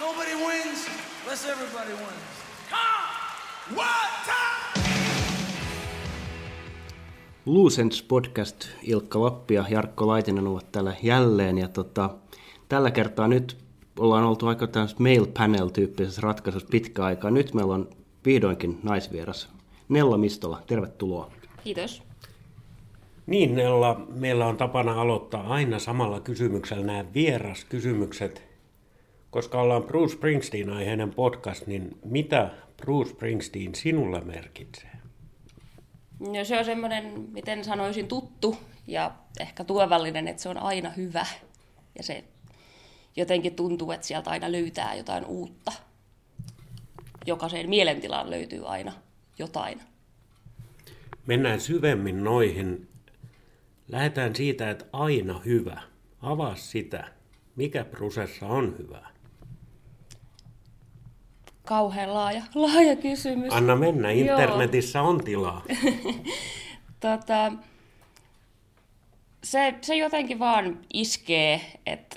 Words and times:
Nobody 0.00 0.34
wins 0.34 0.88
unless 1.24 1.44
everybody 1.44 1.92
wins. 1.92 2.34
Come! 2.70 3.76
One 3.76 4.10
time! 4.24 4.84
Lucens 7.46 8.02
podcast 8.02 8.68
Ilkka 8.82 9.20
Lappi 9.20 9.54
ja 9.54 9.64
Jarkko 9.70 10.06
Laitinen 10.06 10.46
ovat 10.46 10.72
täällä 10.72 10.94
jälleen. 11.02 11.58
Ja 11.58 11.68
tota, 11.68 12.10
tällä 12.68 12.90
kertaa 12.90 13.28
nyt 13.28 13.56
ollaan 13.98 14.24
oltu 14.24 14.46
aika 14.46 14.66
tämmöisessä 14.66 15.02
mail 15.02 15.26
panel-tyyppisessä 15.26 16.20
ratkaisussa 16.22 16.68
pitkä 16.70 17.04
aikaa. 17.04 17.30
Nyt 17.30 17.54
meillä 17.54 17.74
on 17.74 17.88
vihdoinkin 18.24 18.78
naisvieras. 18.82 19.48
Nella 19.88 20.18
Mistola, 20.18 20.62
tervetuloa. 20.66 21.30
Kiitos. 21.64 22.02
Niin, 23.26 23.54
Nella, 23.54 24.06
meillä 24.14 24.46
on 24.46 24.56
tapana 24.56 25.00
aloittaa 25.00 25.46
aina 25.46 25.78
samalla 25.78 26.20
kysymyksellä 26.20 26.86
nämä 26.86 27.04
vieraskysymykset. 27.14 28.53
Koska 29.34 29.60
ollaan 29.60 29.82
Bruce 29.82 30.14
Springsteen-aiheinen 30.14 31.14
podcast, 31.14 31.66
niin 31.66 31.98
mitä 32.04 32.50
Bruce 32.76 33.10
Springsteen 33.10 33.74
sinulle 33.74 34.20
merkitsee? 34.20 34.90
No 36.20 36.44
se 36.44 36.58
on 36.58 36.64
semmoinen, 36.64 37.20
miten 37.32 37.64
sanoisin, 37.64 38.08
tuttu 38.08 38.56
ja 38.86 39.10
ehkä 39.40 39.64
tuovallinen, 39.64 40.28
että 40.28 40.42
se 40.42 40.48
on 40.48 40.58
aina 40.58 40.90
hyvä. 40.90 41.26
Ja 41.96 42.02
se 42.02 42.24
jotenkin 43.16 43.54
tuntuu, 43.54 43.92
että 43.92 44.06
sieltä 44.06 44.30
aina 44.30 44.52
löytää 44.52 44.94
jotain 44.94 45.24
uutta. 45.24 45.72
Jokaiseen 47.26 47.68
mielentilaan 47.68 48.30
löytyy 48.30 48.68
aina 48.68 48.92
jotain. 49.38 49.80
Mennään 51.26 51.60
syvemmin 51.60 52.24
noihin. 52.24 52.88
Lähdetään 53.88 54.36
siitä, 54.36 54.70
että 54.70 54.84
aina 54.92 55.38
hyvä. 55.38 55.82
Avaa 56.22 56.56
sitä. 56.56 57.08
Mikä 57.56 57.84
Brusessa 57.84 58.46
on 58.46 58.78
hyvä? 58.78 59.13
Kauhean 61.64 62.14
laaja, 62.14 62.42
laaja 62.54 62.96
kysymys. 62.96 63.52
Anna 63.52 63.76
mennä, 63.76 64.10
internetissä 64.10 64.98
Joo. 64.98 65.08
on 65.08 65.24
tilaa. 65.24 65.64
tota, 67.00 67.52
se, 69.44 69.74
se 69.80 69.96
jotenkin 69.96 70.38
vaan 70.38 70.78
iskee, 70.92 71.60
että 71.86 72.16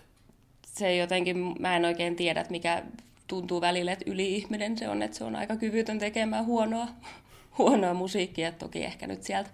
se 0.65 0.95
jotenkin, 0.95 1.55
mä 1.59 1.75
en 1.75 1.85
oikein 1.85 2.15
tiedä, 2.15 2.41
että 2.41 2.51
mikä 2.51 2.83
tuntuu 3.27 3.61
välillä, 3.61 3.91
että 3.91 4.11
yli-ihminen 4.11 4.77
se 4.77 4.89
on, 4.89 5.01
että 5.01 5.17
se 5.17 5.23
on 5.23 5.35
aika 5.35 5.55
kyvytön 5.55 5.99
tekemään 5.99 6.45
huonoa, 6.45 6.87
huonoa 7.57 7.93
musiikkia. 7.93 8.51
Toki 8.51 8.83
ehkä 8.83 9.07
nyt 9.07 9.23
sieltä 9.23 9.49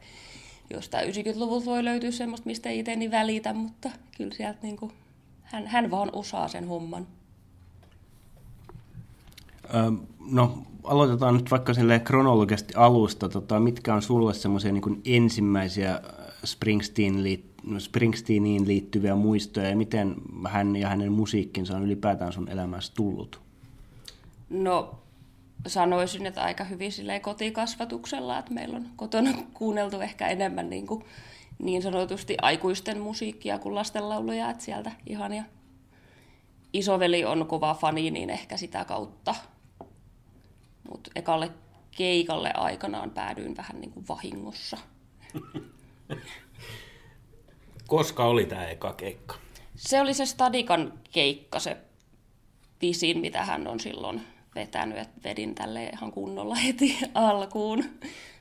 jostain 0.70 1.10
90-luvulta 1.10 1.66
voi 1.66 1.84
löytyä 1.84 2.12
semmoista, 2.12 2.48
mistä 2.48 2.70
ei 2.70 2.80
itse 2.80 2.96
niin 2.96 3.12
välitä, 3.12 3.54
mutta 3.54 3.90
kyllä 4.18 4.34
sieltä 4.34 4.60
niin 4.62 4.78
kuin, 4.78 4.92
hän, 5.44 5.68
hän 5.68 5.92
vaan 5.92 6.10
osaa 6.14 6.48
sen 6.48 6.68
homman. 6.68 7.08
No, 10.32 10.58
aloitetaan 10.84 11.34
nyt 11.34 11.52
vaikka 11.52 11.74
kronologisesti 12.04 12.74
alusta. 12.76 13.30
Tota, 13.30 13.60
mitkä 13.60 13.94
on 13.94 14.02
sulle 14.02 14.34
semmoisia 14.34 14.72
niin 14.72 15.02
ensimmäisiä 15.06 16.02
Springsteen 16.46 17.24
liittyen 17.24 17.54
Springsteeniin 17.82 18.68
liittyviä 18.68 19.16
muistoja 19.16 19.70
ja 19.70 19.76
miten 19.76 20.16
hän 20.48 20.76
ja 20.76 20.90
hänen 20.90 21.12
musiikkinsa 21.12 21.76
on 21.76 21.84
ylipäätään 21.84 22.34
sun 22.34 22.50
elämässä 22.50 22.94
tullut? 22.96 23.42
No 24.50 24.96
sanoisin, 25.68 26.26
että 26.26 26.44
aika 26.44 26.64
hyvin 26.64 26.92
silleen 26.92 27.22
kotikasvatuksella, 27.22 28.40
että 28.40 28.54
meillä 28.54 28.78
on 28.78 28.86
kotona 28.96 29.32
kuunneltu 29.54 30.00
ehkä 30.00 30.28
enemmän 30.28 30.70
niin, 30.70 30.88
kuin, 30.88 31.04
niin 31.60 31.82
sanotusti 31.82 32.38
aikuisten 32.42 33.00
musiikkia 33.00 33.60
kuin 33.60 33.76
lastenlauluja, 33.76 34.50
että 34.50 34.64
sieltä 34.64 34.92
ihan 35.08 35.34
ja 35.34 35.44
isoveli 36.74 37.26
on 37.26 37.48
kova 37.48 37.74
fani, 37.74 38.12
niin 38.12 38.30
ehkä 38.30 38.58
sitä 38.58 38.86
kautta. 38.86 39.36
Mutta 40.94 41.12
ekalle 41.16 41.52
keikalle 41.98 42.52
aikanaan 42.54 43.12
päädyin 43.12 43.58
vähän 43.58 43.82
niin 43.82 43.92
kuin 43.92 44.08
vahingossa. 44.08 44.78
Koska 47.88 48.26
oli 48.26 48.46
tämä 48.46 48.68
eka 48.68 48.94
keikka? 48.94 49.36
Se 49.76 50.02
oli 50.02 50.14
se 50.14 50.26
Stadikan 50.26 50.94
keikka, 51.12 51.60
se 51.60 51.78
pisin, 52.80 53.18
mitä 53.18 53.46
hän 53.46 53.68
on 53.68 53.80
silloin 53.80 54.22
vetänyt, 54.56 54.98
että 54.98 55.30
vedin 55.30 55.56
tälle 55.56 55.86
ihan 55.86 56.12
kunnolla 56.12 56.56
heti 56.56 56.98
alkuun. 57.14 57.84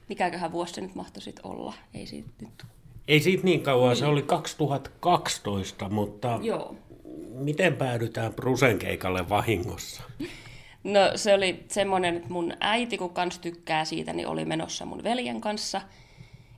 Mikäköhän 0.08 0.52
vuosi 0.52 0.74
se 0.74 0.80
nyt 0.80 0.94
mahtoi 0.94 1.22
sitten 1.22 1.46
olla? 1.46 1.74
Ei 1.94 2.06
siitä 2.06 2.28
nyt... 2.41 2.64
Ei 3.08 3.20
siitä 3.20 3.44
niin 3.44 3.62
kauan, 3.62 3.96
se 3.96 4.06
oli 4.06 4.22
2012, 4.22 5.88
mutta 5.88 6.38
Joo. 6.42 6.76
miten 7.34 7.76
päädytään 7.76 8.34
Brusen 8.34 8.78
keikalle 8.78 9.28
vahingossa? 9.28 10.02
No 10.84 11.00
se 11.16 11.34
oli 11.34 11.65
semmoinen, 11.69 12.16
että 12.16 12.28
mun 12.28 12.53
äiti, 12.60 12.98
kun 12.98 13.15
kans 13.15 13.38
tykkää 13.38 13.84
siitä, 13.84 14.12
niin 14.12 14.28
oli 14.28 14.44
menossa 14.44 14.84
mun 14.84 15.04
veljen 15.04 15.41
kanssa– 15.41 15.81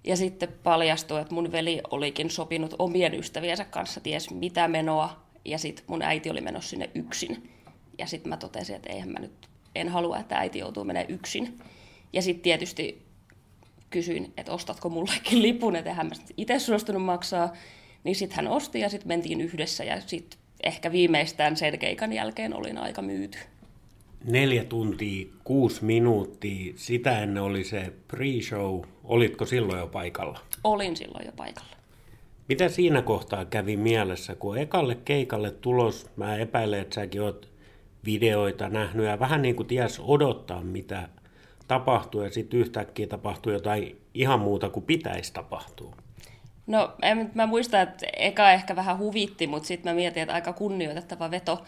ja 0.04 0.16
sitten 0.16 0.48
paljastui, 0.62 1.20
että 1.20 1.34
mun 1.34 1.52
veli 1.52 1.80
olikin 1.90 2.30
sopinut 2.30 2.74
omien 2.78 3.14
ystäviensä 3.14 3.64
kanssa 3.64 4.00
ties 4.00 4.30
mitä 4.30 4.68
menoa. 4.68 5.24
Ja 5.44 5.58
sitten 5.58 5.84
mun 5.88 6.02
äiti 6.02 6.30
oli 6.30 6.40
menossa 6.40 6.70
sinne 6.70 6.90
yksin. 6.94 7.50
Ja 7.98 8.06
sitten 8.06 8.28
mä 8.30 8.36
totesin, 8.36 8.76
että 8.76 8.92
eihän 8.92 9.08
mä 9.08 9.18
nyt 9.18 9.48
en 9.74 9.88
halua, 9.88 10.18
että 10.18 10.38
äiti 10.38 10.58
joutuu 10.58 10.84
menemään 10.84 11.14
yksin. 11.14 11.58
Ja 12.12 12.22
sitten 12.22 12.42
tietysti 12.42 13.02
kysyin, 13.90 14.32
että 14.36 14.52
ostatko 14.52 14.88
mullekin 14.88 15.42
lipun, 15.42 15.76
että 15.76 15.90
eihän 15.90 16.06
mä 16.06 16.14
itse 16.36 16.58
suostunut 16.58 17.02
maksaa. 17.02 17.52
Niin 18.04 18.16
sitten 18.16 18.36
hän 18.36 18.48
osti 18.48 18.80
ja 18.80 18.88
sitten 18.88 19.08
mentiin 19.08 19.40
yhdessä 19.40 19.84
ja 19.84 20.00
sitten 20.06 20.38
ehkä 20.62 20.92
viimeistään 20.92 21.56
sen 21.56 21.78
keikan 21.78 22.12
jälkeen 22.12 22.54
olin 22.54 22.78
aika 22.78 23.02
myyty. 23.02 23.38
Neljä 24.24 24.64
tuntia, 24.64 25.26
kuusi 25.44 25.84
minuuttia, 25.84 26.72
sitä 26.76 27.18
ennen 27.18 27.42
oli 27.42 27.64
se 27.64 27.92
pre-show. 28.12 28.86
Olitko 29.04 29.46
silloin 29.46 29.78
jo 29.78 29.86
paikalla? 29.86 30.40
Olin 30.64 30.96
silloin 30.96 31.26
jo 31.26 31.32
paikalla. 31.36 31.76
Mitä 32.48 32.68
siinä 32.68 33.02
kohtaa 33.02 33.44
kävi 33.44 33.76
mielessä, 33.76 34.34
kun 34.34 34.58
ekalle 34.58 34.94
keikalle 34.94 35.50
tulos, 35.50 36.06
mä 36.16 36.36
epäilen, 36.36 36.80
että 36.80 36.94
säkin 36.94 37.22
oot 37.22 37.48
videoita 38.04 38.68
nähnyt 38.68 39.06
ja 39.06 39.18
vähän 39.18 39.42
niin 39.42 39.56
kuin 39.56 39.66
ties 39.66 40.00
odottaa, 40.00 40.62
mitä 40.62 41.08
tapahtuu 41.68 42.22
ja 42.22 42.30
sitten 42.30 42.60
yhtäkkiä 42.60 43.06
tapahtuu 43.06 43.52
jotain 43.52 44.00
ihan 44.14 44.40
muuta 44.40 44.70
kuin 44.70 44.86
pitäisi 44.86 45.32
tapahtua. 45.32 45.96
No, 46.66 46.92
en, 47.02 47.30
mä 47.34 47.46
muistan, 47.46 47.80
että 47.80 48.06
eka 48.16 48.52
ehkä 48.52 48.76
vähän 48.76 48.98
huvitti, 48.98 49.46
mutta 49.46 49.66
sitten 49.66 49.92
mä 49.92 49.96
mietin, 49.96 50.22
että 50.22 50.34
aika 50.34 50.52
kunnioitettava 50.52 51.30
veto, 51.30 51.64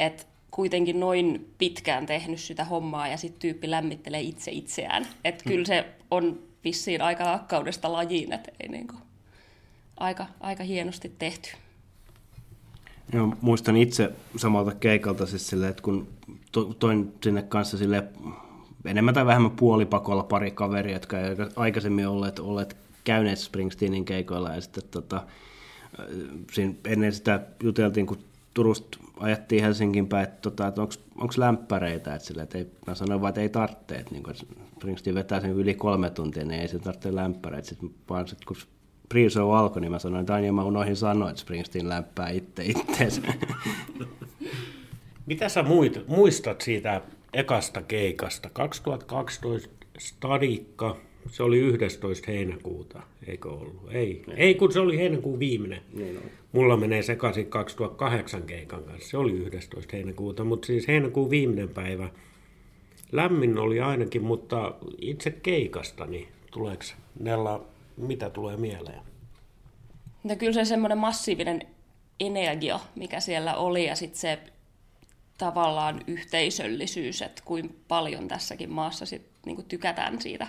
että 0.00 0.24
kuitenkin 0.54 1.00
noin 1.00 1.54
pitkään 1.58 2.06
tehnyt 2.06 2.40
sitä 2.40 2.64
hommaa 2.64 3.08
ja 3.08 3.16
sitten 3.16 3.40
tyyppi 3.40 3.70
lämmittelee 3.70 4.20
itse 4.20 4.50
itseään. 4.50 5.06
Että 5.24 5.44
kyllä 5.44 5.64
se 5.64 5.86
on 6.10 6.38
vissiin 6.64 7.02
aika 7.02 7.24
rakkaudesta 7.24 7.92
lajiin, 7.92 8.32
että 8.32 8.52
ei 8.60 8.68
niin 8.68 8.86
kuin, 8.86 8.98
aika, 9.96 10.26
aika 10.40 10.64
hienosti 10.64 11.12
tehty. 11.18 11.50
Joo, 13.12 13.32
muistan 13.40 13.76
itse 13.76 14.12
samalta 14.36 14.74
keikalta 14.74 15.26
siis 15.26 15.48
sille, 15.48 15.68
että 15.68 15.82
kun 15.82 16.08
to, 16.52 16.64
toin 16.64 17.12
sinne 17.22 17.42
kanssa 17.42 17.78
sille 17.78 18.04
enemmän 18.84 19.14
tai 19.14 19.26
vähemmän 19.26 19.50
puolipakolla 19.50 20.22
pari 20.22 20.50
kaveria, 20.50 20.92
jotka 20.92 21.20
ei 21.20 21.36
aikaisemmin 21.56 22.08
olleet, 22.08 22.38
olleet 22.38 22.76
käyneet 23.04 23.38
Springsteenin 23.38 24.04
keikoilla 24.04 24.54
ja 24.54 24.60
sitten 24.60 24.84
tota, 24.90 25.26
siinä 26.52 26.74
ennen 26.84 27.12
sitä 27.12 27.40
juteltiin, 27.62 28.06
kun 28.06 28.18
Turusta 28.54 28.98
ajettiin 29.20 29.62
Helsingin 29.62 30.08
päin, 30.08 30.28
että, 30.28 30.40
tota, 30.40 30.66
että 30.66 30.82
onko 30.82 31.34
lämpäreitä, 31.36 32.14
että, 32.14 32.26
sille, 32.26 32.42
että 32.42 32.58
ei, 32.58 32.66
mä 32.86 32.94
sanoin 32.94 33.20
vaan, 33.20 33.28
että 33.28 33.40
ei 33.40 33.48
tarvitse, 33.48 33.94
että, 33.94 34.10
niin 34.10 34.22
Springsteen 34.74 35.14
vetää 35.14 35.40
sen 35.40 35.50
yli 35.50 35.74
kolme 35.74 36.10
tuntia, 36.10 36.44
niin 36.44 36.60
ei 36.60 36.68
se 36.68 36.78
tarvitse 36.78 37.14
lämpäreitä, 37.14 37.68
sitten 37.68 37.90
vaan 38.10 38.28
sit, 38.28 38.44
kun 38.44 38.56
pre-show 39.14 39.54
alkoi, 39.54 39.80
niin 39.80 39.92
mä 39.92 39.98
sanoin, 39.98 40.20
että 40.20 40.34
aina 40.34 40.52
mä 40.52 40.64
unohdin 40.64 40.96
sanoa, 40.96 41.30
että 41.30 41.42
Springsteen 41.42 41.88
lämpää 41.88 42.28
itse 42.28 42.64
itteensä. 42.64 43.22
Mitä 45.26 45.48
sä 45.48 45.64
muistat 46.06 46.60
siitä 46.60 47.02
ekasta 47.32 47.82
keikasta? 47.82 48.50
2012 48.52 49.68
Stadikka, 49.98 50.96
se 51.30 51.42
oli 51.42 51.58
11. 51.58 52.30
heinäkuuta, 52.30 53.02
eikö 53.26 53.48
ollut? 53.48 53.88
Ei, 53.90 54.24
ei 54.36 54.54
kun 54.54 54.72
se 54.72 54.80
oli 54.80 54.98
heinäkuun 54.98 55.38
viimeinen. 55.38 55.80
Niin 55.92 56.16
on. 56.16 56.22
Mulla 56.52 56.76
menee 56.76 57.02
sekaisin 57.02 57.46
2008 57.46 58.42
keikan 58.42 58.84
kanssa, 58.84 59.10
se 59.10 59.16
oli 59.16 59.32
11. 59.32 59.96
heinäkuuta, 59.96 60.44
mutta 60.44 60.66
siis 60.66 60.88
heinäkuun 60.88 61.30
viimeinen 61.30 61.68
päivä. 61.68 62.08
Lämmin 63.12 63.58
oli 63.58 63.80
ainakin, 63.80 64.22
mutta 64.22 64.74
itse 65.00 65.30
keikasta, 65.30 66.06
niin 66.06 66.28
tuleeko 66.50 66.82
Nella, 67.20 67.64
mitä 67.96 68.30
tulee 68.30 68.56
mieleen? 68.56 69.00
No 70.24 70.36
kyllä 70.36 70.52
se 70.52 70.64
semmoinen 70.64 70.98
massiivinen 70.98 71.60
energia, 72.20 72.80
mikä 72.94 73.20
siellä 73.20 73.56
oli, 73.56 73.86
ja 73.86 73.96
sitten 73.96 74.20
se 74.20 74.38
tavallaan 75.38 76.00
yhteisöllisyys, 76.06 77.22
että 77.22 77.42
kuinka 77.44 77.74
paljon 77.88 78.28
tässäkin 78.28 78.70
maassa 78.70 79.06
sit, 79.06 79.26
niin 79.46 79.64
tykätään 79.64 80.20
siitä 80.20 80.46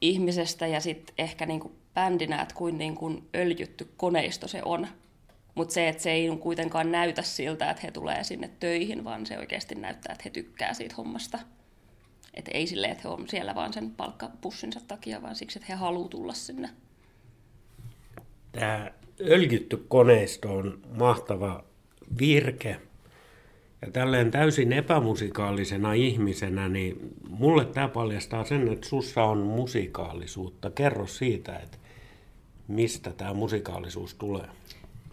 ihmisestä, 0.00 0.66
ja 0.66 0.80
sitten 0.80 1.14
ehkä 1.18 1.46
niin 1.46 1.62
bändinä, 1.94 2.42
että 2.42 2.54
kuin, 2.54 2.78
niin 2.78 2.94
kuin 2.94 3.28
öljytty 3.34 3.88
koneisto 3.96 4.48
se 4.48 4.62
on 4.64 4.86
Mutta 5.54 5.74
se, 5.74 5.88
että 5.88 6.02
se 6.02 6.10
ei 6.10 6.36
kuitenkaan 6.40 6.92
näytä 6.92 7.22
siltä, 7.22 7.70
että 7.70 7.82
he 7.84 7.90
tulee 7.90 8.24
sinne 8.24 8.50
töihin, 8.60 9.04
vaan 9.04 9.26
se 9.26 9.38
oikeasti 9.38 9.74
näyttää, 9.74 10.12
että 10.12 10.22
he 10.24 10.30
tykkää 10.30 10.74
siitä 10.74 10.94
hommasta. 10.94 11.38
Että 12.34 12.50
ei 12.54 12.66
silleen, 12.66 12.92
että 12.92 13.08
he 13.08 13.14
on 13.14 13.28
siellä 13.28 13.54
vaan 13.54 13.72
sen 13.72 13.90
palkkapussinsa 13.90 14.80
takia, 14.88 15.22
vaan 15.22 15.36
siksi, 15.36 15.58
että 15.58 15.72
he 15.72 15.78
haluaa 15.78 16.08
tulla 16.08 16.32
sinne. 16.32 16.70
Tämä 18.52 18.90
öljytty 19.20 19.84
koneisto 19.88 20.56
on 20.56 20.80
mahtava 20.98 21.64
virke. 22.18 22.80
Ja 23.82 23.90
tälleen 23.90 24.30
täysin 24.30 24.72
epämusikaalisena 24.72 25.92
ihmisenä, 25.92 26.68
niin 26.68 27.14
mulle 27.28 27.64
tämä 27.64 27.88
paljastaa 27.88 28.44
sen, 28.44 28.72
että 28.72 28.88
sussa 28.88 29.24
on 29.24 29.38
musikaalisuutta. 29.38 30.70
Kerro 30.70 31.06
siitä, 31.06 31.56
että 31.56 31.78
mistä 32.68 33.10
tämä 33.10 33.34
musikaalisuus 33.34 34.14
tulee. 34.14 34.48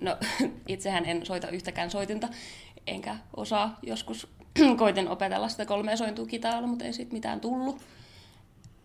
No 0.01 0.17
itsehän 0.67 1.05
en 1.05 1.25
soita 1.25 1.49
yhtäkään 1.49 1.91
soitinta, 1.91 2.29
enkä 2.87 3.17
osaa. 3.37 3.79
Joskus 3.83 4.27
koitin 4.77 5.07
opetella 5.07 5.49
sitä 5.49 5.65
kolmea 5.65 5.97
sointua 5.97 6.25
kitaalla, 6.25 6.67
mutta 6.67 6.85
ei 6.85 6.93
siitä 6.93 7.13
mitään 7.13 7.41
tullut. 7.41 7.81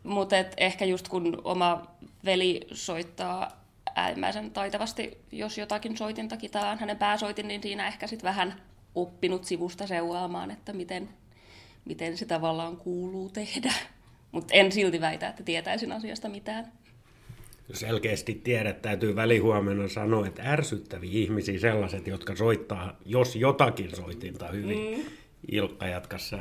Mutta 0.02 0.36
ehkä 0.56 0.84
just 0.84 1.08
kun 1.08 1.40
oma 1.44 1.86
veli 2.24 2.66
soittaa 2.72 3.66
äärimmäisen 3.94 4.50
taitavasti, 4.50 5.18
jos 5.32 5.58
jotakin 5.58 5.96
soitinta 5.96 6.36
kitaan 6.36 6.78
hänen 6.78 6.98
pääsoitin, 6.98 7.48
niin 7.48 7.62
siinä 7.62 7.86
ehkä 7.88 8.06
sitten 8.06 8.28
vähän 8.28 8.62
oppinut 8.94 9.44
sivusta 9.44 9.86
seuraamaan, 9.86 10.50
että 10.50 10.72
miten, 10.72 11.08
miten 11.84 12.16
se 12.16 12.26
tavallaan 12.26 12.76
kuuluu 12.76 13.28
tehdä. 13.28 13.72
Mutta 14.32 14.54
en 14.54 14.72
silti 14.72 15.00
väitä, 15.00 15.28
että 15.28 15.42
tietäisin 15.42 15.92
asiasta 15.92 16.28
mitään. 16.28 16.72
Selkeästi 17.72 18.40
tiedät, 18.44 18.82
täytyy 18.82 19.16
välihuomenna 19.16 19.88
sanoa, 19.88 20.26
että 20.26 20.42
ärsyttäviä 20.42 21.10
ihmisiä 21.12 21.58
sellaiset, 21.58 22.06
jotka 22.06 22.36
soittaa, 22.36 22.96
jos 23.04 23.36
jotakin 23.36 23.96
soitinta 23.96 24.48
hyvin. 24.48 24.96
Mm. 24.96 25.04
Ilkka, 25.50 25.86
jatkassa. 25.86 26.38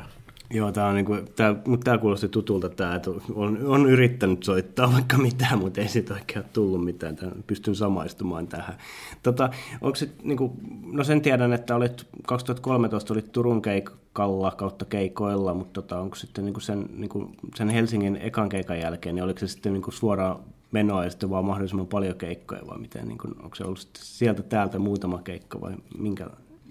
Joo, 0.50 0.72
tämä 0.72 0.86
on 0.86 0.94
niinku, 0.94 1.16
tää, 1.36 1.54
mutta 1.66 1.84
tämä 1.84 1.98
kuulosti 1.98 2.28
tutulta, 2.28 2.68
tää, 2.68 2.94
että 2.94 3.10
on, 3.34 3.58
on, 3.66 3.90
yrittänyt 3.90 4.42
soittaa 4.42 4.92
vaikka 4.92 5.18
mitään, 5.18 5.58
mutta 5.58 5.80
ei 5.80 5.88
siitä 5.88 6.14
oikein 6.14 6.44
tullut 6.52 6.84
mitään. 6.84 7.16
Tää, 7.16 7.30
pystyn 7.46 7.74
samaistumaan 7.74 8.48
tähän. 8.48 8.78
Tota, 9.22 9.50
onko 9.80 9.96
sit, 9.96 10.24
niinku, 10.24 10.56
no 10.92 11.04
sen 11.04 11.22
tiedän, 11.22 11.52
että 11.52 11.76
olit 11.76 12.06
2013 12.26 13.14
olit 13.14 13.32
Turun 13.32 13.62
keikalla 13.62 14.50
kautta 14.50 14.84
keikoilla, 14.84 15.54
mutta 15.54 15.82
tota, 15.82 16.00
onko 16.00 16.16
sitten 16.16 16.44
niinku 16.44 16.60
sen, 16.60 16.86
niinku, 16.92 17.30
sen 17.54 17.68
Helsingin 17.68 18.16
ekan 18.16 18.48
keikan 18.48 18.80
jälkeen, 18.80 19.14
niin 19.14 19.24
oliko 19.24 19.40
se 19.40 19.48
sitten 19.48 19.72
niinku 19.72 19.90
suoraan 19.90 20.38
menoa 20.72 21.04
ja 21.04 21.10
sitten 21.10 21.30
vaan 21.30 21.44
mahdollisimman 21.44 21.86
paljon 21.86 22.16
keikkoja 22.16 22.66
vai 22.66 22.78
miten, 22.78 23.08
niin 23.08 23.18
kun, 23.18 23.36
onko 23.42 23.56
se 23.56 23.64
ollut 23.64 23.88
sieltä 23.98 24.42
täältä 24.42 24.78
muutama 24.78 25.22
keikka 25.22 25.60
vai 25.60 25.74
minkä 25.98 26.26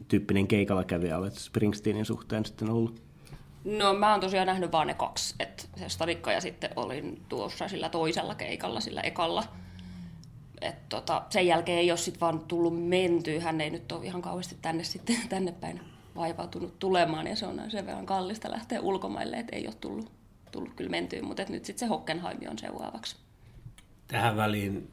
tyyppinen 0.08 0.48
keikalla 0.48 0.84
kävijä 0.84 1.18
olet 1.18 1.36
Springsteenin 1.36 2.06
suhteen 2.06 2.46
sitten 2.46 2.70
ollut? 2.70 3.02
No 3.66 3.94
mä 3.94 4.12
oon 4.12 4.22
tosiaan 4.22 4.48
nähnyt 4.48 4.72
vaan 4.72 4.88
ne 4.88 4.94
kaksi, 4.94 5.36
että 5.40 5.64
se 5.76 5.90
stadikka 5.90 6.32
ja 6.32 6.42
sitten 6.42 6.70
olin 6.76 7.22
tuossa 7.30 7.68
sillä 7.68 7.90
toisella 7.90 8.36
keikalla, 8.36 8.80
sillä 8.80 9.02
ekalla. 9.02 9.44
Et 10.62 10.90
tota, 10.90 11.24
sen 11.30 11.48
jälkeen 11.48 11.78
ei 11.78 11.92
ole 11.92 11.98
sitten 11.98 12.20
vaan 12.20 12.40
tullut 12.40 12.88
mentyä, 12.88 13.40
hän 13.40 13.62
ei 13.62 13.70
nyt 13.70 13.92
ole 13.92 14.06
ihan 14.06 14.22
kauheasti 14.22 14.58
tänne 14.62 14.84
sitten 14.84 15.18
tänne 15.30 15.52
päin 15.52 15.82
vaivautunut 16.16 16.80
tulemaan 16.80 17.28
ja 17.28 17.36
se 17.36 17.46
on 17.46 17.62
sen 17.68 17.86
verran 17.86 18.06
kallista 18.06 18.52
lähteä 18.52 18.82
ulkomaille, 18.82 19.38
että 19.38 19.56
ei 19.56 19.68
ole 19.68 19.76
tullut, 19.82 20.12
tullut 20.52 20.74
kyllä 20.74 20.90
mentyä, 20.90 21.22
mutta 21.22 21.46
nyt 21.50 21.66
sitten 21.66 21.80
se 21.80 21.86
Hockenheim 21.86 22.40
on 22.50 22.60
seuraavaksi. 22.60 23.25
Tähän 24.08 24.38
väliin 24.38 24.88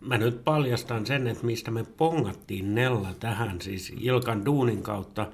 mä 0.00 0.18
nyt 0.18 0.44
paljastan 0.44 1.06
sen, 1.06 1.26
että 1.26 1.46
mistä 1.46 1.70
me 1.70 1.84
pongattiin 1.84 2.74
Nella 2.74 3.14
tähän, 3.20 3.60
siis 3.60 3.92
Ilkan 4.00 4.44
duunin 4.44 4.82
kautta 4.82 5.32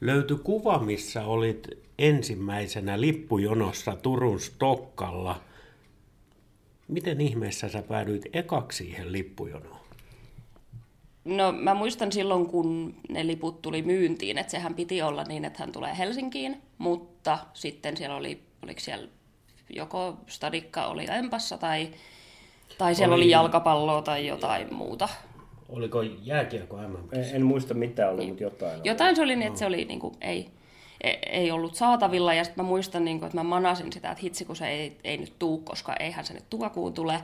löytyi 0.00 0.36
kuva, 0.44 0.78
missä 0.78 1.24
olit 1.24 1.68
ensimmäisenä 1.98 3.00
lippujonossa 3.00 3.96
Turun 3.96 4.40
Stokkalla. 4.40 5.40
Miten 6.88 7.20
ihmeessä 7.20 7.68
sä 7.68 7.82
päädyit 7.82 8.22
ekaksi 8.32 8.84
siihen 8.84 9.12
lippujonoon? 9.12 9.84
No 11.24 11.52
mä 11.52 11.74
muistan 11.74 12.12
silloin, 12.12 12.46
kun 12.46 12.94
ne 13.08 13.26
liput 13.26 13.62
tuli 13.62 13.82
myyntiin, 13.82 14.38
että 14.38 14.50
sehän 14.50 14.74
piti 14.74 15.02
olla 15.02 15.24
niin, 15.24 15.44
että 15.44 15.58
hän 15.58 15.72
tulee 15.72 15.98
Helsinkiin, 15.98 16.62
mutta 16.78 17.38
sitten 17.54 17.96
siellä 17.96 18.16
oli, 18.16 18.42
oliko 18.62 18.80
siellä 18.80 19.08
joko 19.70 20.18
stadikka 20.26 20.86
oli 20.86 21.06
Empassa 21.10 21.58
tai, 21.58 21.90
tai 22.78 22.94
siellä 22.94 23.14
oli, 23.14 23.22
oli 23.22 23.30
jalkapalloa 23.30 24.02
tai 24.02 24.26
jotain 24.26 24.74
muuta. 24.74 25.08
Oliko 25.68 26.02
jääkiekko 26.02 26.76
mm 26.76 26.96
en, 27.12 27.34
en 27.34 27.42
muista 27.42 27.74
mitä 27.74 28.10
oli, 28.10 28.18
niin. 28.18 28.28
mutta 28.28 28.42
jotain. 28.42 28.80
Jotain 28.84 29.16
se 29.16 29.22
oli 29.22 29.36
niin, 29.36 29.46
että 29.46 29.58
se 29.58 29.66
oli 29.66 29.84
niin 29.84 30.00
kuin, 30.00 30.14
ei, 30.20 30.50
e, 31.00 31.10
ei 31.26 31.50
ollut 31.50 31.74
saatavilla. 31.74 32.34
Ja 32.34 32.44
sitten 32.44 32.64
mä 32.64 32.68
muistan, 32.68 33.04
niin 33.04 33.18
kuin, 33.18 33.26
että 33.26 33.38
mä 33.38 33.42
manasin 33.42 33.92
sitä, 33.92 34.10
että 34.10 34.22
hitsi 34.22 34.44
kun 34.44 34.56
se 34.56 34.68
ei, 34.68 34.98
ei 35.04 35.16
nyt 35.16 35.38
tuu, 35.38 35.58
koska 35.58 35.94
eihän 36.00 36.24
se 36.24 36.34
nyt 36.34 36.50
tuokuun 36.50 36.94
tule. 36.94 37.20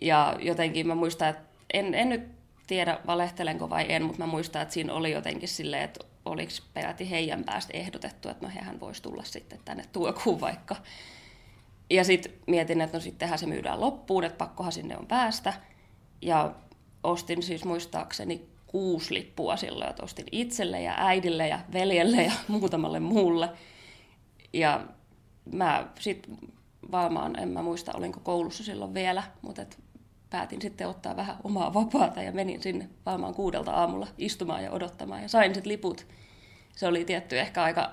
Ja 0.00 0.36
jotenkin 0.40 0.86
mä 0.86 0.94
muistan, 0.94 1.28
että 1.28 1.42
en, 1.72 1.94
en 1.94 2.08
nyt 2.08 2.22
tiedä 2.66 2.98
valehtelenko 3.06 3.70
vai 3.70 3.86
en, 3.88 4.02
mutta 4.02 4.18
mä 4.18 4.26
muistan, 4.26 4.62
että 4.62 4.74
siinä 4.74 4.94
oli 4.94 5.12
jotenkin 5.12 5.48
silleen, 5.48 5.82
että 5.82 6.04
oliko 6.24 6.52
peräti 6.74 7.10
heidän 7.10 7.44
päästä 7.44 7.72
ehdotettu, 7.76 8.28
että 8.28 8.46
no 8.46 8.52
hehän 8.54 8.80
voisi 8.80 9.02
tulla 9.02 9.22
sitten 9.24 9.58
tänne 9.64 9.84
tuokuun 9.92 10.40
vaikka. 10.40 10.76
Ja 11.90 12.04
sitten 12.04 12.32
mietin, 12.46 12.80
että 12.80 12.96
no 12.96 13.00
sittenhän 13.00 13.38
se 13.38 13.46
myydään 13.46 13.80
loppuun, 13.80 14.24
että 14.24 14.38
pakkohan 14.38 14.72
sinne 14.72 14.96
on 14.96 15.06
päästä. 15.06 15.52
Ja 16.22 16.54
ostin 17.02 17.42
siis 17.42 17.64
muistaakseni 17.64 18.48
kuusi 18.66 19.14
lippua 19.14 19.56
silloin, 19.56 19.90
että 19.90 20.02
ostin 20.02 20.26
itselle 20.32 20.82
ja 20.82 20.94
äidille 20.96 21.48
ja 21.48 21.60
veljelle 21.72 22.22
ja 22.22 22.32
muutamalle 22.48 23.00
muulle. 23.00 23.50
Ja 24.52 24.86
mä 25.52 25.88
sitten 26.00 26.38
varmaan, 26.90 27.38
en 27.38 27.48
mä 27.48 27.62
muista 27.62 27.92
olinko 27.94 28.20
koulussa 28.20 28.64
silloin 28.64 28.94
vielä, 28.94 29.22
mutta 29.42 29.62
et 29.62 29.78
päätin 30.30 30.62
sitten 30.62 30.88
ottaa 30.88 31.16
vähän 31.16 31.36
omaa 31.44 31.74
vapaata 31.74 32.22
ja 32.22 32.32
menin 32.32 32.62
sinne 32.62 32.88
varmaan 33.06 33.34
kuudelta 33.34 33.72
aamulla 33.72 34.08
istumaan 34.18 34.64
ja 34.64 34.70
odottamaan 34.72 35.22
ja 35.22 35.28
sain 35.28 35.54
sitten 35.54 35.72
liput. 35.72 36.06
Se 36.76 36.86
oli 36.86 37.04
tietty 37.04 37.38
ehkä 37.38 37.62
aika 37.62 37.92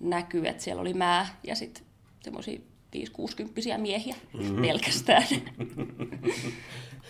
näkyy, 0.00 0.48
että 0.48 0.62
siellä 0.62 0.80
oli 0.80 0.94
mää 0.94 1.26
ja 1.42 1.56
sitten 1.56 1.84
semmoisia 2.20 2.60
5-60 2.96 3.78
miehiä 3.78 4.14
mm-hmm. 4.34 4.62
pelkästään. 4.62 5.26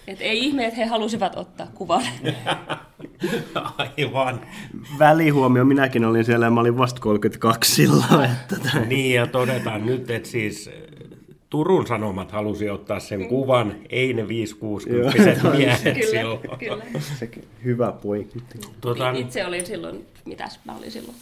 Et 0.06 0.20
ei 0.20 0.38
ihme, 0.38 0.66
että 0.66 0.76
he 0.76 0.84
halusivat 0.84 1.36
ottaa 1.36 1.66
kuvan. 1.74 2.02
Aivan. 3.78 4.40
Välihuomio, 4.98 5.64
minäkin 5.64 6.04
olin 6.04 6.24
siellä 6.24 6.46
ja 6.46 6.50
mä 6.50 6.60
olin 6.60 6.78
vasta 6.78 7.00
32 7.00 7.74
silloin. 7.74 8.30
Että 8.30 8.80
niin 8.80 9.14
ja 9.14 9.26
todetaan 9.26 9.86
nyt, 9.86 10.10
että 10.10 10.28
siis 10.28 10.68
eh, 10.68 10.74
Turun 11.50 11.86
Sanomat 11.86 12.32
halusi 12.32 12.70
ottaa 12.70 13.00
sen 13.00 13.28
kuvan, 13.28 13.74
ei 13.88 14.12
ne 14.12 14.22
5-60 14.22 14.26
miehet 15.56 15.98
kyllä. 16.10 16.56
Kyllä. 16.58 16.84
Sekin 17.18 17.44
hyvä 17.64 17.92
pointti. 17.92 18.38
Tuota, 18.80 19.10
Itse 19.10 19.46
olin 19.46 19.66
silloin, 19.66 20.06
mitäs 20.24 20.60
mä 20.64 20.76
olin 20.76 20.90
silloin, 20.90 21.16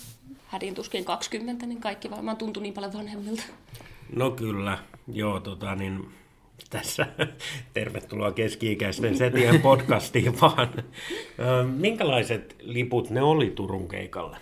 hädin 0.47 0.75
tuskin 0.75 1.05
20, 1.05 1.67
niin 1.67 1.81
kaikki 1.81 2.11
varmaan 2.11 2.37
tuntui 2.37 2.63
niin 2.63 2.75
paljon 2.75 2.93
vanhemmilta. 2.93 3.43
No 4.15 4.31
kyllä, 4.31 4.79
joo, 5.13 5.41
tota 5.41 5.75
niin, 5.75 6.09
tässä 6.71 7.07
tervetuloa 7.75 8.33
keski-ikäisten 8.33 9.17
setien 9.19 9.61
podcastiin 9.61 10.41
vaan. 10.41 10.69
Minkälaiset 11.77 12.57
liput 12.61 13.11
ne 13.11 13.23
oli 13.23 13.51
Turun 13.51 13.89
keikalle? 13.89 14.37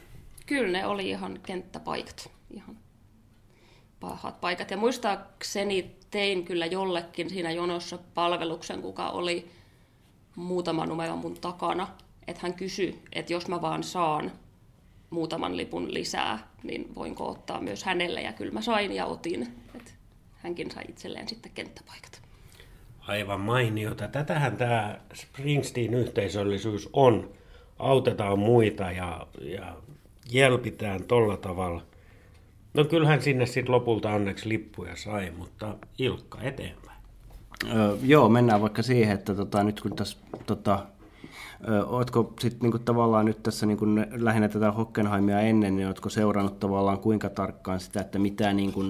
Kyllä 0.46 0.78
ne 0.78 0.86
oli 0.86 1.08
ihan 1.08 1.40
kenttäpaikat, 1.46 2.30
ihan 2.50 2.76
pahat 4.00 4.40
paikat. 4.40 4.70
Ja 4.70 4.76
muistaakseni 4.76 5.96
tein 6.10 6.44
kyllä 6.44 6.66
jollekin 6.66 7.30
siinä 7.30 7.50
jonossa 7.50 7.98
palveluksen, 8.14 8.82
kuka 8.82 9.10
oli 9.10 9.50
muutama 10.36 10.86
numero 10.86 11.16
mun 11.16 11.36
takana, 11.40 11.88
että 12.26 12.42
hän 12.42 12.54
kysyi, 12.54 12.98
että 13.12 13.32
jos 13.32 13.48
mä 13.48 13.62
vaan 13.62 13.82
saan 13.82 14.32
muutaman 15.14 15.56
lipun 15.56 15.94
lisää, 15.94 16.48
niin 16.62 16.94
voinko 16.94 17.30
ottaa 17.30 17.60
myös 17.60 17.84
hänelle, 17.84 18.22
ja 18.22 18.32
kyllä 18.32 18.52
mä 18.52 18.62
sain 18.62 18.92
ja 18.92 19.06
otin. 19.06 19.42
Et 19.74 19.94
hänkin 20.34 20.70
sai 20.70 20.84
itselleen 20.88 21.28
sitten 21.28 21.52
kenttäpaikat. 21.54 22.22
Aivan 23.00 23.40
mainiota. 23.40 24.08
Tätähän 24.08 24.56
tämä 24.56 24.98
Springsteen-yhteisöllisyys 25.14 26.88
on. 26.92 27.30
Autetaan 27.78 28.38
muita 28.38 28.92
ja, 28.92 29.26
ja 29.40 29.76
jelpitään 30.30 31.04
tolla 31.04 31.36
tavalla. 31.36 31.82
No 32.74 32.84
kyllähän 32.84 33.22
sinne 33.22 33.46
sitten 33.46 33.74
lopulta 33.74 34.10
onneksi 34.10 34.48
lippuja 34.48 34.96
sai, 34.96 35.30
mutta 35.30 35.76
Ilkka 35.98 36.42
eteenpäin. 36.42 36.98
Öö, 37.72 37.96
joo, 38.02 38.28
mennään 38.28 38.60
vaikka 38.60 38.82
siihen, 38.82 39.14
että 39.14 39.34
tota, 39.34 39.64
nyt 39.64 39.80
kun 39.80 39.96
tässä 39.96 40.18
tota, 40.46 40.86
Oletko 41.86 42.32
sitten 42.40 42.60
niinku 42.62 42.78
tavallaan 42.78 43.24
nyt 43.24 43.42
tässä 43.42 43.66
niinku 43.66 43.86
lähinnä 44.12 44.48
tätä 44.48 44.72
Hockenheimia 44.72 45.40
ennen, 45.40 45.76
niin 45.76 45.86
oletko 45.86 46.08
seurannut 46.08 46.58
tavallaan 46.58 46.98
kuinka 46.98 47.28
tarkkaan 47.30 47.80
sitä, 47.80 48.00
että 48.00 48.18
mitä 48.18 48.52
niinku 48.52 48.80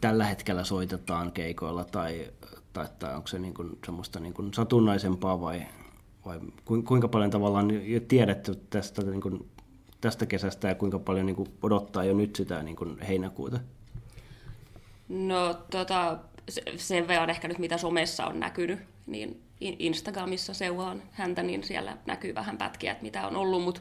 tällä 0.00 0.24
hetkellä 0.24 0.64
soitetaan 0.64 1.32
keikoilla 1.32 1.84
tai, 1.84 2.28
tai, 2.72 2.86
tai 2.98 3.14
onko 3.14 3.26
se 3.26 3.38
niinku 3.38 3.64
semmoista 3.86 4.20
niinku 4.20 4.44
satunnaisempaa 4.54 5.40
vai, 5.40 5.62
vai 6.26 6.40
kuinka 6.84 7.08
paljon 7.08 7.30
tavallaan 7.30 7.90
jo 7.90 8.00
tiedetty 8.00 8.54
tästä, 8.70 9.02
niin 9.02 9.20
kuin, 9.20 9.48
tästä 10.00 10.26
kesästä 10.26 10.68
ja 10.68 10.74
kuinka 10.74 10.98
paljon 10.98 11.26
niin 11.26 11.36
kuin, 11.36 11.48
odottaa 11.62 12.04
jo 12.04 12.14
nyt 12.14 12.36
sitä 12.36 12.62
niin 12.62 12.76
kuin, 12.76 12.98
heinäkuuta? 13.00 13.60
No 15.08 15.54
tota, 15.70 16.18
sen 16.76 17.08
verran 17.08 17.30
ehkä 17.30 17.48
nyt 17.48 17.58
mitä 17.58 17.78
somessa 17.78 18.26
on 18.26 18.40
näkynyt, 18.40 18.78
niin 19.06 19.40
Instagramissa 19.60 20.54
seuraan 20.54 21.02
häntä, 21.12 21.42
niin 21.42 21.64
siellä 21.64 21.96
näkyy 22.06 22.34
vähän 22.34 22.58
pätkiä, 22.58 22.92
että 22.92 23.04
mitä 23.04 23.26
on 23.26 23.36
ollut, 23.36 23.62
mutta 23.62 23.80